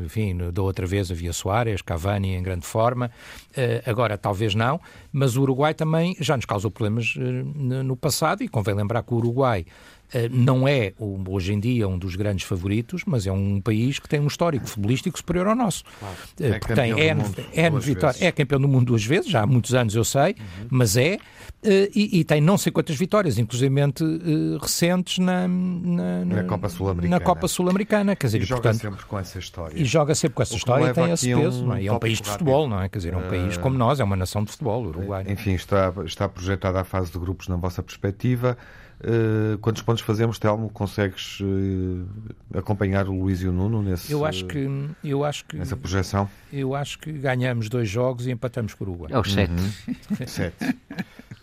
[0.05, 3.11] Enfim, da outra vez havia Soares, Cavani em grande forma.
[3.57, 4.81] Eh, agora, talvez não.
[5.13, 7.23] Mas o Uruguai também já nos causou problemas eh,
[7.83, 11.99] no passado e convém lembrar que o Uruguai eh, não é, hoje em dia, um
[11.99, 15.85] dos grandes favoritos, mas é um país que tem um histórico futebolístico superior ao nosso.
[15.99, 16.15] Claro.
[16.41, 17.23] Eh, é porque tem N,
[17.53, 18.21] N vitórias.
[18.21, 20.67] É campeão do mundo duas vezes, já há muitos anos eu sei, uhum.
[20.71, 21.19] mas é.
[21.65, 23.73] Eh, e, e, tem não sei quantas vitórias, inclusive
[24.61, 27.19] recentes na, na, na Copa Sul-Americana.
[27.19, 28.17] Na Copa Sul-Americana.
[28.17, 29.81] Quer dizer, e, e joga portanto, sempre com essa história.
[29.81, 31.65] E joga sempre com essa história e tem esse peso.
[31.65, 31.85] Um é?
[31.85, 32.89] é um país de futebol, não é?
[32.89, 35.25] Quer dizer, é um país como nós, é uma nação de futebol, o Uruguai.
[35.29, 38.59] Enfim, está, está projetada a fase de grupos na vossa perspectiva.
[39.03, 40.69] Uh, quantos pontos fazemos, Telmo?
[40.71, 42.07] Consegues uh,
[42.55, 44.69] acompanhar o Luís e o Nuno nesse, eu acho que,
[45.03, 46.31] eu acho que, nessa projeção?
[46.53, 49.11] Eu acho que ganhamos dois jogos e empatamos com o Uruguai.
[49.13, 49.53] É os sete.
[49.53, 49.97] Uhum.
[50.27, 50.79] sete.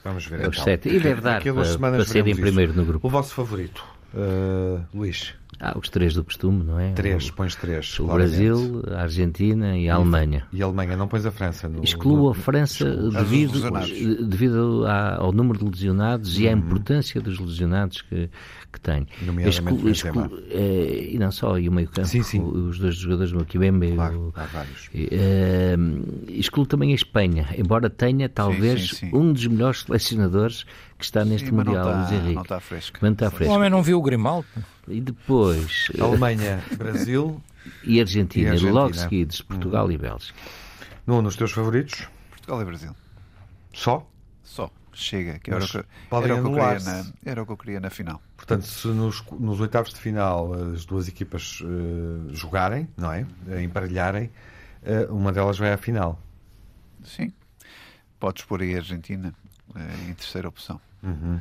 [0.05, 0.39] Vamos ver.
[0.39, 0.63] É os então.
[0.63, 0.87] sete.
[0.87, 3.05] E deve dar para, para ser em primeiro no grupo.
[3.05, 5.33] O vosso favorito, uh, Luís?
[5.61, 6.93] Ah, os três do costume, não é?
[6.93, 7.99] Três, o, pões três.
[7.99, 10.47] O Brasil, a Argentina e a Alemanha.
[10.53, 11.67] E a Alemanha, não pões a França?
[11.67, 13.69] No, Excluo no, a França devido,
[14.25, 16.59] devido ao número de lesionados e à uhum.
[16.59, 18.29] importância dos lesionados que,
[18.71, 19.07] que tem.
[19.45, 22.41] Excluo, excluo, é, e não só, e o meio campo, sim, sim.
[22.41, 23.93] os dois jogadores do Kibembe.
[23.93, 24.89] Claro, há vários.
[24.93, 25.75] É,
[26.27, 30.65] excluo também a Espanha, embora tenha talvez sim, um dos melhores selecionadores
[30.97, 32.35] que está neste Sim, Mundial, não está, Henrique.
[32.35, 32.97] Não está fresco.
[33.01, 33.53] Não está fresco.
[33.53, 34.47] O homem não viu o Grimaldo.
[34.87, 35.87] E depois...
[35.99, 37.41] Alemanha, Brasil...
[37.83, 38.73] E Argentina, e Argentina.
[38.73, 39.91] logo seguidos, Portugal hum.
[39.91, 40.37] e Bélgica.
[41.05, 42.07] Nuno, nos teus favoritos?
[42.29, 42.95] Portugal e Brasil.
[43.73, 44.07] Só?
[44.43, 44.69] Só.
[44.91, 45.85] Chega, que era, o que, era,
[46.35, 48.21] o que eu queria na, era o que eu queria na final.
[48.49, 53.23] Portanto, se nos, nos oitavos de final as duas equipas uh, jogarem, não é?
[53.63, 54.31] Emparelharem,
[54.81, 56.19] uh, uma delas vai à final.
[57.03, 57.31] Sim.
[58.19, 59.35] Podes pôr aí a Argentina
[59.75, 60.81] uh, em terceira opção.
[61.03, 61.39] Uhum.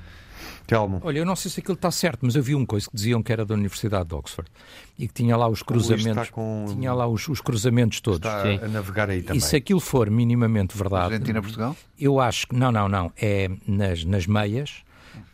[0.66, 1.00] Telmo.
[1.02, 3.22] Olha, eu não sei se aquilo está certo, mas eu vi um coisa que diziam
[3.22, 4.50] que era da Universidade de Oxford
[4.98, 6.66] e que tinha lá os cruzamentos, com...
[6.68, 8.18] tinha lá os, os cruzamentos todos.
[8.18, 8.60] Está Sim.
[8.62, 9.38] a navegar aí também.
[9.38, 11.74] E se aquilo for minimamente verdade, Argentina-Portugal?
[11.98, 13.10] Eu acho que não, não, não.
[13.16, 14.84] É nas, nas meias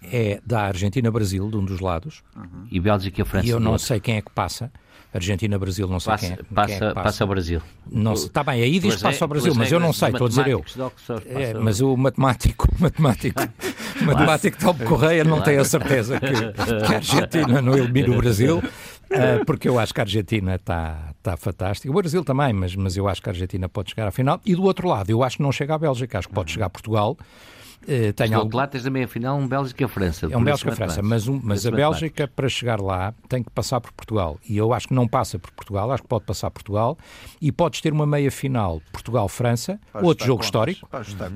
[0.02, 2.22] é da Argentina-Brasil, de um dos lados.
[2.36, 2.66] Uhum.
[2.70, 3.46] E Bélgica e a França.
[3.46, 4.70] E eu não sei quem é que passa.
[5.12, 7.02] Argentina-Brasil, não sei passa, quem, é, passa, quem é que passa.
[7.02, 7.62] Passa ao Brasil.
[7.90, 10.28] Não, está bem, aí diz que passa ao Brasil, mas eu não sei, estou a
[10.28, 10.64] dizer eu.
[11.26, 13.40] É, mas o matemático, matemático,
[14.04, 16.26] matemático Tom Correia não tem a certeza que,
[16.84, 18.60] que a Argentina não elimina o Brasil.
[19.14, 21.88] Uh, porque eu acho que a Argentina está tá fantástica.
[21.90, 24.40] O Brasil também, mas, mas eu acho que a Argentina pode chegar à final.
[24.44, 26.66] E do outro lado, eu acho que não chega à Bélgica, acho que pode chegar
[26.66, 27.16] a Portugal.
[27.84, 28.56] Uh, tem algo...
[28.56, 30.26] lá tens da meia-final um Bélgica-França.
[30.30, 33.92] É um Bélgica-França, mas, um, mas a Bélgica, para chegar lá, tem que passar por
[33.92, 34.38] Portugal.
[34.48, 36.98] E eu acho que não passa por Portugal, acho que pode passar por Portugal.
[37.40, 40.46] E podes ter uma meia-final Portugal-França, outro jogo contas.
[40.46, 40.88] histórico.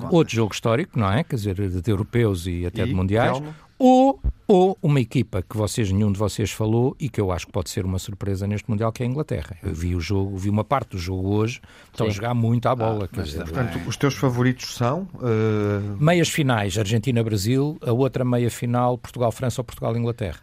[0.09, 1.23] Outro jogo histórico, não é?
[1.23, 3.41] Quer dizer, de europeus e até e, de mundiais.
[3.79, 4.19] Ou
[4.51, 7.69] ou uma equipa que vocês, nenhum de vocês falou e que eu acho que pode
[7.69, 9.55] ser uma surpresa neste Mundial, que é a Inglaterra.
[9.61, 11.61] Eu vi o jogo, vi uma parte do jogo hoje,
[11.91, 12.11] estão Sim.
[12.11, 13.07] a jogar muito à bola.
[13.13, 15.07] Ah, dizer, portanto, os teus favoritos são?
[15.13, 15.95] Uh...
[16.03, 20.39] Meias finais, Argentina-Brasil, a outra meia final, Portugal-França ou Portugal-Inglaterra.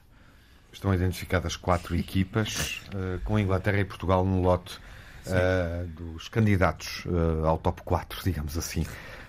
[0.72, 4.78] Estão identificadas quatro equipas, uh, com Inglaterra e Portugal no lote
[5.26, 7.04] uh, dos candidatos
[7.44, 8.86] ao top 4, digamos assim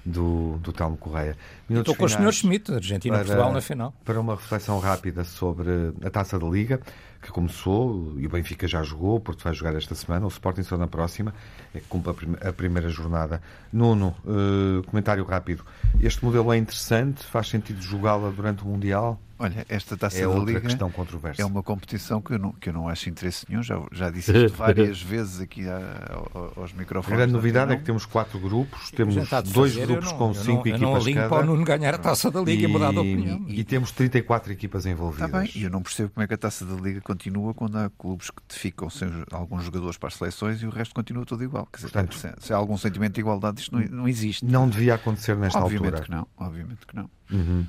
[0.08, 1.36] do, do Telmo Correia.
[1.70, 2.32] Estou com o Sr.
[2.32, 3.94] Schmidt, Argentina-Portugal na final.
[4.06, 6.80] Para uma reflexão rápida sobre a Taça da Liga,
[7.22, 10.64] que começou e o Benfica já jogou, o Porto vai jogar esta semana, o Sporting
[10.64, 11.34] só na próxima,
[11.74, 13.42] é que cumpre a, primeira jornada.
[13.72, 15.64] Nuno, uh, comentário rápido.
[16.02, 17.24] Este modelo é interessante?
[17.24, 19.20] Faz sentido jogá-la durante o Mundial?
[19.40, 21.42] Olha, esta taça é da outra Liga questão controversa.
[21.42, 24.36] é uma competição que eu não, que eu não acho interesse nenhum, já, já disse
[24.36, 26.24] isto várias vezes aqui a,
[26.56, 27.14] aos microfones.
[27.14, 29.16] A grande novidade é que temos quatro grupos, temos
[29.54, 31.30] dois fazer, grupos não, com cinco equipas eu não cada.
[31.30, 33.46] para o Nuno ganhar a taça da Liga e, e mudar de opinião.
[33.48, 35.28] E, e temos 34 equipas envolvidas.
[35.28, 37.78] Está bem, e eu não percebo como é que a taça da Liga continua quando
[37.78, 41.44] há clubes que ficam sem alguns jogadores para as seleções e o resto continua tudo
[41.44, 41.66] igual.
[41.66, 44.46] Quer dizer, Portanto, se, se, há algum sentimento de igualdade, isto não, não existe.
[44.46, 46.06] Não devia acontecer nesta obviamente altura.
[46.06, 47.10] Que não, obviamente que não.
[47.32, 47.66] Uhum.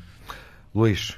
[0.74, 1.16] Luís,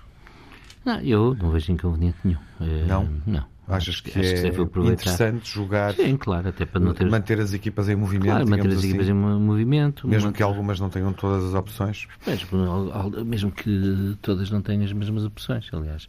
[0.84, 2.38] não, eu não vejo inconveniente nenhum.
[2.60, 3.08] Eh, não?
[3.26, 3.44] Não.
[3.66, 5.94] Achas que, acho que é interessante jogar?
[5.94, 7.08] Sim, claro, até para não ter...
[7.08, 10.08] Manter as equipas em movimento, claro, manter as assim, equipas em movimento.
[10.08, 10.38] Mesmo manter...
[10.38, 12.08] que algumas não tenham todas as opções?
[12.26, 16.08] Mesmo, mesmo que todas não tenham as mesmas opções, aliás.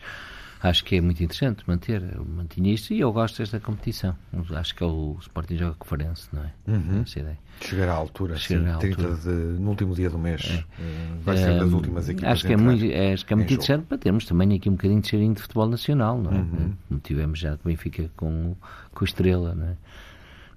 [0.63, 4.15] Acho que é muito interessante manter, eu mantinha isto e eu gosto desta competição.
[4.55, 6.51] Acho que é o Sporting joga conferência, não é?
[6.67, 7.01] Uhum.
[7.01, 7.37] Essa ideia.
[7.61, 9.17] Chegar à altura, Chegar sim, à 30 altura.
[9.21, 10.63] De, no último dia do mês.
[10.79, 10.83] Eh,
[11.23, 12.31] Vai ser das últimas equipas.
[12.31, 13.63] Acho que é muito, é, acho que é muito jogo.
[13.63, 16.35] interessante para termos também aqui um bocadinho de cheirinho de futebol nacional, não é?
[16.35, 16.73] Uhum.
[16.87, 18.55] Como tivemos já com o Benfica com,
[18.93, 19.75] com o Estrela, não é?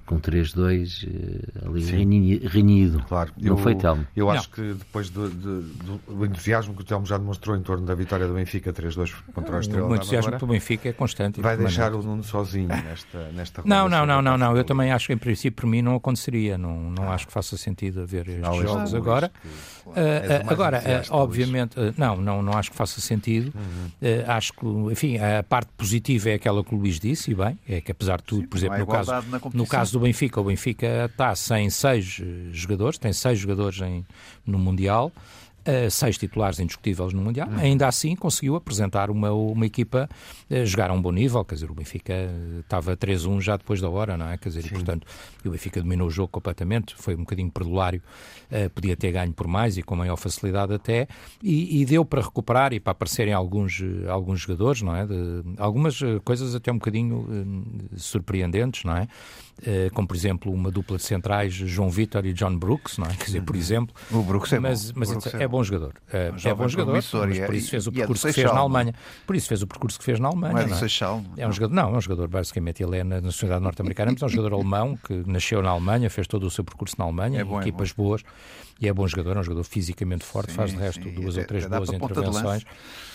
[0.06, 2.38] Com 3-2 eh, ali Sim.
[2.46, 3.02] renhido.
[3.08, 4.06] Claro, Não foi Telmo.
[4.14, 4.32] Eu Não.
[4.32, 5.62] acho que depois do, do-
[6.06, 9.56] do entusiasmo que o Telmo já demonstrou em torno da vitória do Benfica 3-2 contra
[9.56, 11.40] o Estrela O entusiasmo Amadora, pelo Benfica é constante.
[11.40, 14.56] vai deixar o Nuno sozinho nesta, nesta Não, não, não, não, não.
[14.56, 16.58] Eu também acho que em princípio por mim não aconteceria.
[16.58, 19.28] Não, não acho que faça sentido haver estes Não, jogos Luís, agora.
[19.30, 19.48] que,
[19.96, 21.10] Ah, és o ah, mais agora, ah, Luís.
[21.10, 23.52] obviamente, ah, não, não, não acho que faça sentido.
[24.26, 27.58] Ah, acho que, enfim, a parte positiva é aquela que o Luís disse, e bem,
[27.68, 29.12] é que apesar de tudo, Sim, por não exemplo, no caso,
[29.54, 34.04] no caso do Benfica, o Benfica está sem seis eh, jogadores, tem seis jogadores em,
[34.46, 35.10] no Mundial.
[35.64, 40.08] eh, seis titulares indiscutíveis no Mundial, ainda assim conseguiu apresentar uma, uma equipa
[40.50, 42.12] a jogar a um bom nível, quer dizer, o Benfica
[42.60, 44.36] estava 3-1 já depois da hora, não é?
[44.36, 45.06] Quer dizer, e, portanto,
[45.44, 48.02] o Benfica dominou o jogo completamente, foi um bocadinho perdulário,
[48.50, 51.08] eh, podia ter ganho por mais e com maior facilidade até,
[51.42, 55.06] e, e deu para recuperar e para aparecerem alguns, alguns jogadores, não é?
[55.06, 55.14] De,
[55.56, 59.08] algumas coisas até um bocadinho eh, surpreendentes, não é?
[59.62, 63.14] Eh, como, por exemplo, uma dupla de centrais, João Vitor e John Brooks, não é?
[63.14, 64.62] Quer dizer, por exemplo, O Brooks é bom.
[64.62, 65.94] mas, mas O Brooks é, bom jogador.
[66.12, 68.46] É, é bom jogador, promissor mas é- por isso fez o é percurso que fez
[68.50, 68.60] na é?
[68.60, 68.94] Alemanha.
[69.26, 70.54] Por isso fez o percurso que fez na Alemanha.
[70.54, 70.78] Não é não é?
[70.78, 71.22] Seixal?
[71.36, 74.26] É um jogador, não, é um jogador basicamente, ele é na nacionalidade norte-americana, mas é
[74.26, 77.44] um jogador alemão que nasceu na Alemanha, fez todo o seu percurso na Alemanha, É
[77.44, 78.22] bom, é equipas boas,
[78.80, 81.36] e é bom jogador, é um jogador fisicamente forte, Sim, faz de resto sim, duas
[81.36, 82.64] ou três boas intervenções.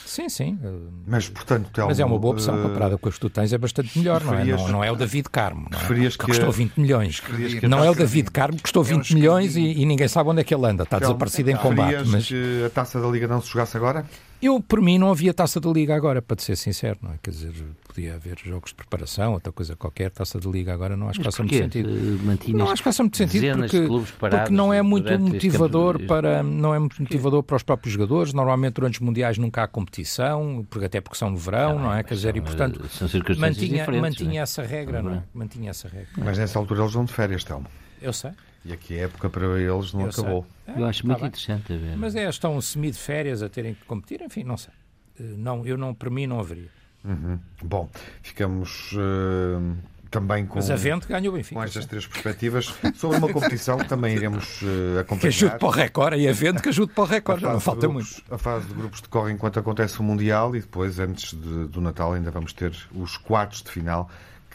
[0.10, 0.60] Sim, sim.
[1.06, 3.54] Mas, portanto, Telmo, Mas é uma boa opção eh, comparada com as que tu tens,
[3.54, 4.44] é bastante melhor, não é?
[4.44, 6.10] Não, não é o David Carmo, não é?
[6.10, 7.20] que custou 20 milhões.
[7.20, 10.08] que Não é o David Carmo que custou É um 20 milhões e, e ninguém
[10.08, 10.82] sabe onde é que ele anda.
[10.82, 12.08] Está Telmo, desaparecido em combate.
[12.08, 14.04] Mas que a taça da Liga não se jogasse agora?
[14.42, 17.16] Eu, por mim, não havia taça da Liga agora, para te ser sincero, não é?
[17.22, 17.54] Quer dizer,
[17.88, 20.12] podia haver jogos de preparação, outra coisa qualquer.
[20.12, 21.90] Taça da Liga agora não acho que faça muito sentido.
[21.90, 23.88] Eh, mantinhas Não acho que faça muito sentido de porque,
[24.20, 28.34] porque não é muito este motivador para não é muito motivador para os próprios jogadores.
[28.34, 31.94] Normalmente durante os mundiais nunca há competição, porque até porque são no verão, Ah, não
[31.94, 32.04] é?
[32.04, 34.44] Quer dizer, e portanto eh, mantinha, mantinha não é?
[34.44, 35.16] essa regra, não é?
[35.16, 35.22] Uhum.
[35.34, 36.10] Mantinha essa regra.
[36.18, 37.68] Mas nessa altura eles vão de férias, Telmo.
[38.02, 38.32] Eu sei.
[38.66, 40.46] E aqui a época para eles não eu acabou.
[40.66, 40.76] sei.
[40.76, 41.28] Eu acho Tá muito bem.
[41.28, 41.96] interessante a ver.
[41.98, 44.74] Mas é, estão semi de férias a terem que competir, enfim, não sei.
[45.20, 46.70] Eh, Não, eu não, para mim não haveria.
[47.04, 47.40] Uhum.
[47.64, 47.90] Bom,
[48.22, 49.76] ficamos eh,
[50.12, 51.56] também com, Mas a ganha o Benfica.
[51.56, 55.58] com estas três perspectivas sobre uma competição que também iremos eh, Que ajude acompanhar.
[55.60, 57.66] para o recorde e a Vente que ajude para o A recorde, já não fase,
[57.66, 58.08] falta de muito.
[58.14, 61.80] grupos, a fase de grupos decorre enquanto acontece o Mundial e depois, antes de- do
[61.80, 64.10] Natal, ainda vamos ter os quartos de final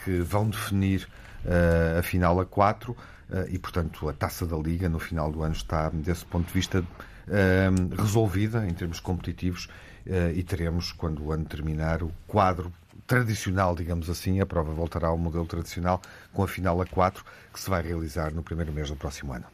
[0.04, 1.08] que vão definir
[1.46, 2.94] eh, a final a quatro
[3.48, 6.84] e, portanto, a taça da Liga no final do ano está, desse ponto de vista,
[7.28, 9.68] eh, resolvida em termos competitivos
[10.06, 12.72] eh, e teremos, quando o ano terminar, o quadro
[13.06, 16.00] tradicional, digamos assim, a prova voltará ao modelo tradicional
[16.32, 19.44] com a final a quatro que se vai realizar no primeiro mês do próximo ano.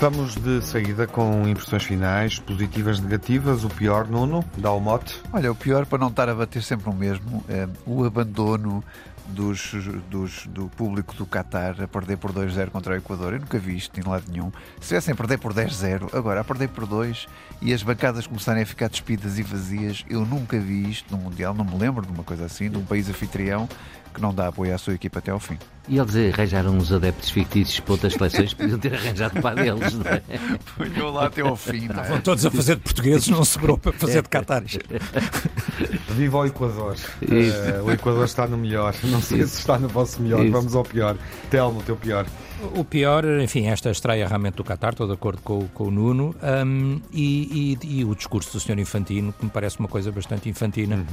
[0.00, 3.64] Vamos de saída com impressões finais, positivas, negativas.
[3.64, 5.20] O pior, Nuno, dá o mote.
[5.32, 8.82] Olha, o pior, para não estar a bater sempre o mesmo, é o abandono
[9.26, 9.72] dos,
[10.08, 13.32] dos- do público do Qatar a perder por 2-0 contra o Equador.
[13.34, 14.52] Eu nunca vi isto em lado nenhum.
[14.80, 17.26] Se tivessem a perder por 10-0, agora a perder por 2
[17.60, 21.52] e as bancadas começarem a ficar despidas e vazias, eu nunca vi isto no Mundial.
[21.54, 23.68] Não me lembro de uma coisa assim, de um país anfitrião
[24.18, 25.56] que não dá apoio à sua equipa até ao fim.
[25.88, 30.06] E eles arranjaram uns adeptos fictícios para outras seleções, podiam ter arranjado para deles, não
[30.06, 30.22] é?
[30.78, 32.08] Olhou lá até ao fim, não é?
[32.08, 34.78] Vão todos a fazer de portugueses, não sobrou para fazer de catares.
[36.10, 36.94] Viva o Equador.
[36.94, 37.30] Isso.
[37.30, 38.94] Eh, o Equador está no melhor.
[39.04, 40.42] Não sei se está no vosso melhor.
[40.42, 40.52] Isso.
[40.52, 41.16] Vamos ao pior.
[41.48, 42.26] Telmo, o teu pior.
[42.74, 45.90] O pior, enfim, esta estreia realmente do Qatar, estou de acordo com, o- com o
[45.92, 46.34] Nuno,
[46.66, 48.78] hum, e, e- e o discurso do Sr.
[48.80, 51.04] Infantino, que me parece uma coisa bastante infantina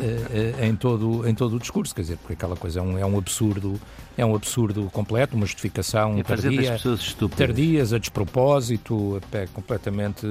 [0.00, 2.96] eh, eh, em, todo, em todo o discurso, quer dizer, porque aquela coisa é um,
[2.98, 3.78] é um absurdo,
[4.16, 6.70] é um absurdo completo, uma justificação É tardia,
[7.36, 10.26] tardias, a despropósito, até completamente,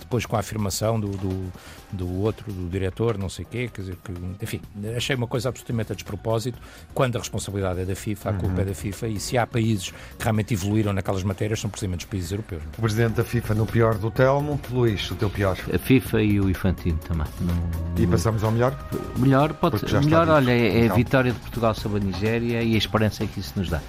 [0.00, 1.52] depois com a afirmação do, do,
[1.90, 4.12] do outro, do diretor, não sei o quê, quer dizer, que,
[4.44, 4.60] enfim,
[4.96, 6.58] achei uma coisa absolutamente a despropósito,
[6.92, 9.90] quando a responsabilidade é da FIFA, a culpa é da FIFA, e se há países
[9.90, 12.62] que realmente evoluíram naquelas matérias, são precisamente os países europeus.
[12.62, 12.66] é?
[12.78, 14.60] O presidente da FIFA no pior do Telmo.
[14.70, 15.56] Luís, o teu pior.
[15.72, 17.26] A FIFA e o Infantino também.
[17.40, 18.76] Não- E passamos ao melhor?
[19.16, 20.00] Melhor, pode ser.
[20.00, 20.96] Melhor, olha, é é a Então.
[20.96, 23.80] vitória de Portugal sobre a Nigéria e a esperança que isso nos dá.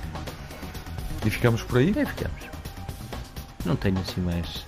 [1.26, 1.93] E ficamos por aí?
[1.97, 2.41] Aí ficamos.
[3.66, 4.66] Não tenho assim mais.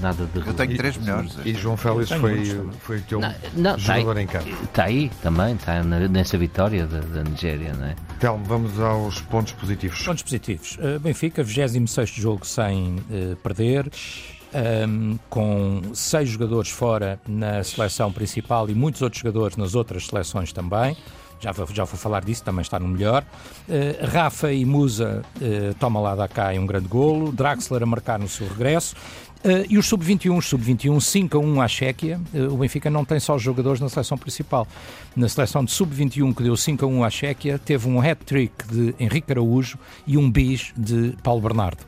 [0.00, 1.36] Nada de Eu tenho três melhores.
[1.44, 2.44] E João Félix foi,
[2.80, 4.64] foi o teu Não, não, jogador tá em campo.
[4.64, 7.96] Está aí também, está nessa vitória da, da Nigéria, não é?
[8.18, 10.02] Telmo, vamos aos pontos positivos.
[10.02, 10.78] Pontos positivos.
[10.78, 13.90] Uh, Benfica, 26 jogo sem uh, perder.
[14.52, 20.52] Um, com seis jogadores fora na seleção principal e muitos outros jogadores nas outras seleções
[20.52, 20.96] também.
[21.40, 23.24] Já vou, já vou falar disso, também está no melhor.
[23.66, 27.32] Uh, Rafa e Musa, uh, toma lá da cá, um grande golo.
[27.32, 28.94] Draxler a marcar no seu regresso.
[29.42, 32.20] Uh, e os sub-21, sub-21, 5 a 1 à Chequia.
[32.34, 34.68] Uh, o Benfica não tem só jogadores na seleção principal.
[35.16, 38.94] Na seleção de sub-21, que deu 5 a 1 à Chequia, teve um hat-trick de
[39.00, 41.78] Henrique Araújo e um bis de Paulo Bernardo.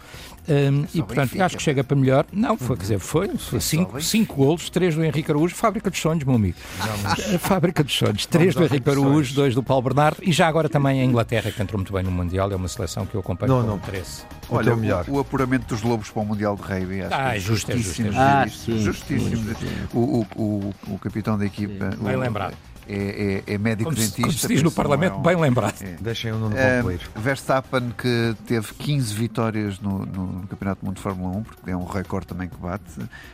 [0.49, 1.45] Um, e portanto Benfica.
[1.47, 2.27] acho que chega para melhor.
[2.33, 6.01] Não, foi, quer dizer, foi, foi cinco, cinco golos, três do Henrique Araújo, fábrica dos
[6.01, 6.57] sonhos, meu amigo.
[7.35, 8.91] A fábrica dos sonhos, três do Vamos às Henrique.
[8.91, 12.03] Araújo, dois do Paulo Bernardo e já agora também a Inglaterra, que entrou muito bem
[12.03, 13.77] no Mundial, é uma seleção que eu acompanho Não, com não.
[13.77, 14.23] interesse.
[14.49, 17.25] O Olha, o, o apuramento dos Lobos para o Mundial de Rugby, acho Ah, que
[17.25, 18.11] é é é justíssimo.
[18.17, 19.55] Ah, justíssimo, sim, justíssimo.
[19.55, 19.75] sim, sim.
[19.95, 22.55] O, o, o, o capitão da equipa Bem o- lembrado.
[22.93, 24.23] É, é, é médico Como se, dentista.
[24.23, 25.75] como se diz no Parlamento, é um- bem lembrado.
[25.83, 25.97] é.
[26.01, 27.01] Deixem o Nuno concluir.
[27.17, 31.71] Verstappen que teve 15 vitórias no, no- no Campeonato do Mundo de Fórmula 1, porque
[31.71, 32.85] é um recorde também que bate,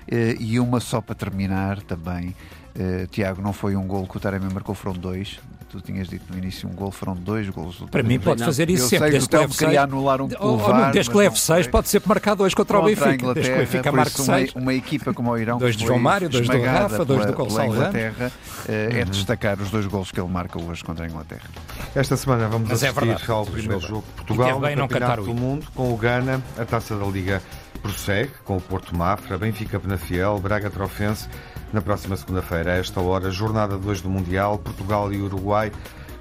[0.07, 2.35] eh, e uma só para terminar também.
[2.79, 5.41] Eh, Tiago, não foi um gol que o Taremi marcou, foram dois.
[5.69, 7.77] Tu tinhas dito no início um gol, foram dois golos.
[7.77, 8.99] do Para mim, pode fazer isso Eu sempre.
[8.99, 9.69] sei que Desde o que Telmo leve seis.
[9.69, 11.71] queria anular um não, desde que leve não 6, foi.
[11.73, 13.35] pode sempre marcar dois contra, o Contra a Benfica.
[13.35, 14.55] Desde que o Benfica marque isso uma, 6.
[14.55, 17.33] uma equipa como o Irão Dois que de João Mário, dois do Rafa, dois do
[17.35, 17.75] Gonçalo.
[17.75, 18.33] Inglaterra,
[18.67, 21.49] eh, é destacar os dois golos que ele marca hoje contra a Inglaterra.
[21.95, 24.05] Esta semana vamos Mas é assistir verdade, ao primeiro jogo.
[24.07, 25.35] de Portugal no Campeonato o do.
[25.35, 26.41] Mundo com o Ghana.
[26.57, 27.43] A Taça da Liga
[27.83, 31.29] prossegue com o Porto Mafra, Benfica Penafiel, Braga Trofense
[31.73, 32.73] na próxima segunda-feira.
[32.73, 35.73] A esta hora, jornada 2 do Mundial, Portugal e Uruguai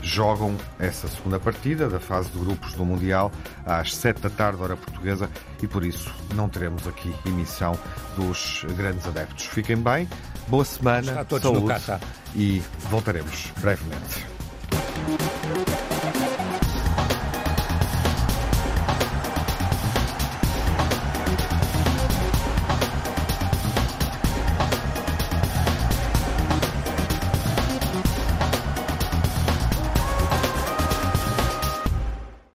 [0.01, 3.31] jogam essa segunda partida da fase de grupos do Mundial
[3.65, 5.29] às 7 da tarde, hora portuguesa,
[5.61, 7.77] e por isso não teremos aqui emissão
[8.15, 9.45] dos grandes adeptos.
[9.45, 10.07] Fiquem bem,
[10.47, 11.99] boa semana, saúde
[12.35, 14.25] e voltaremos brevemente.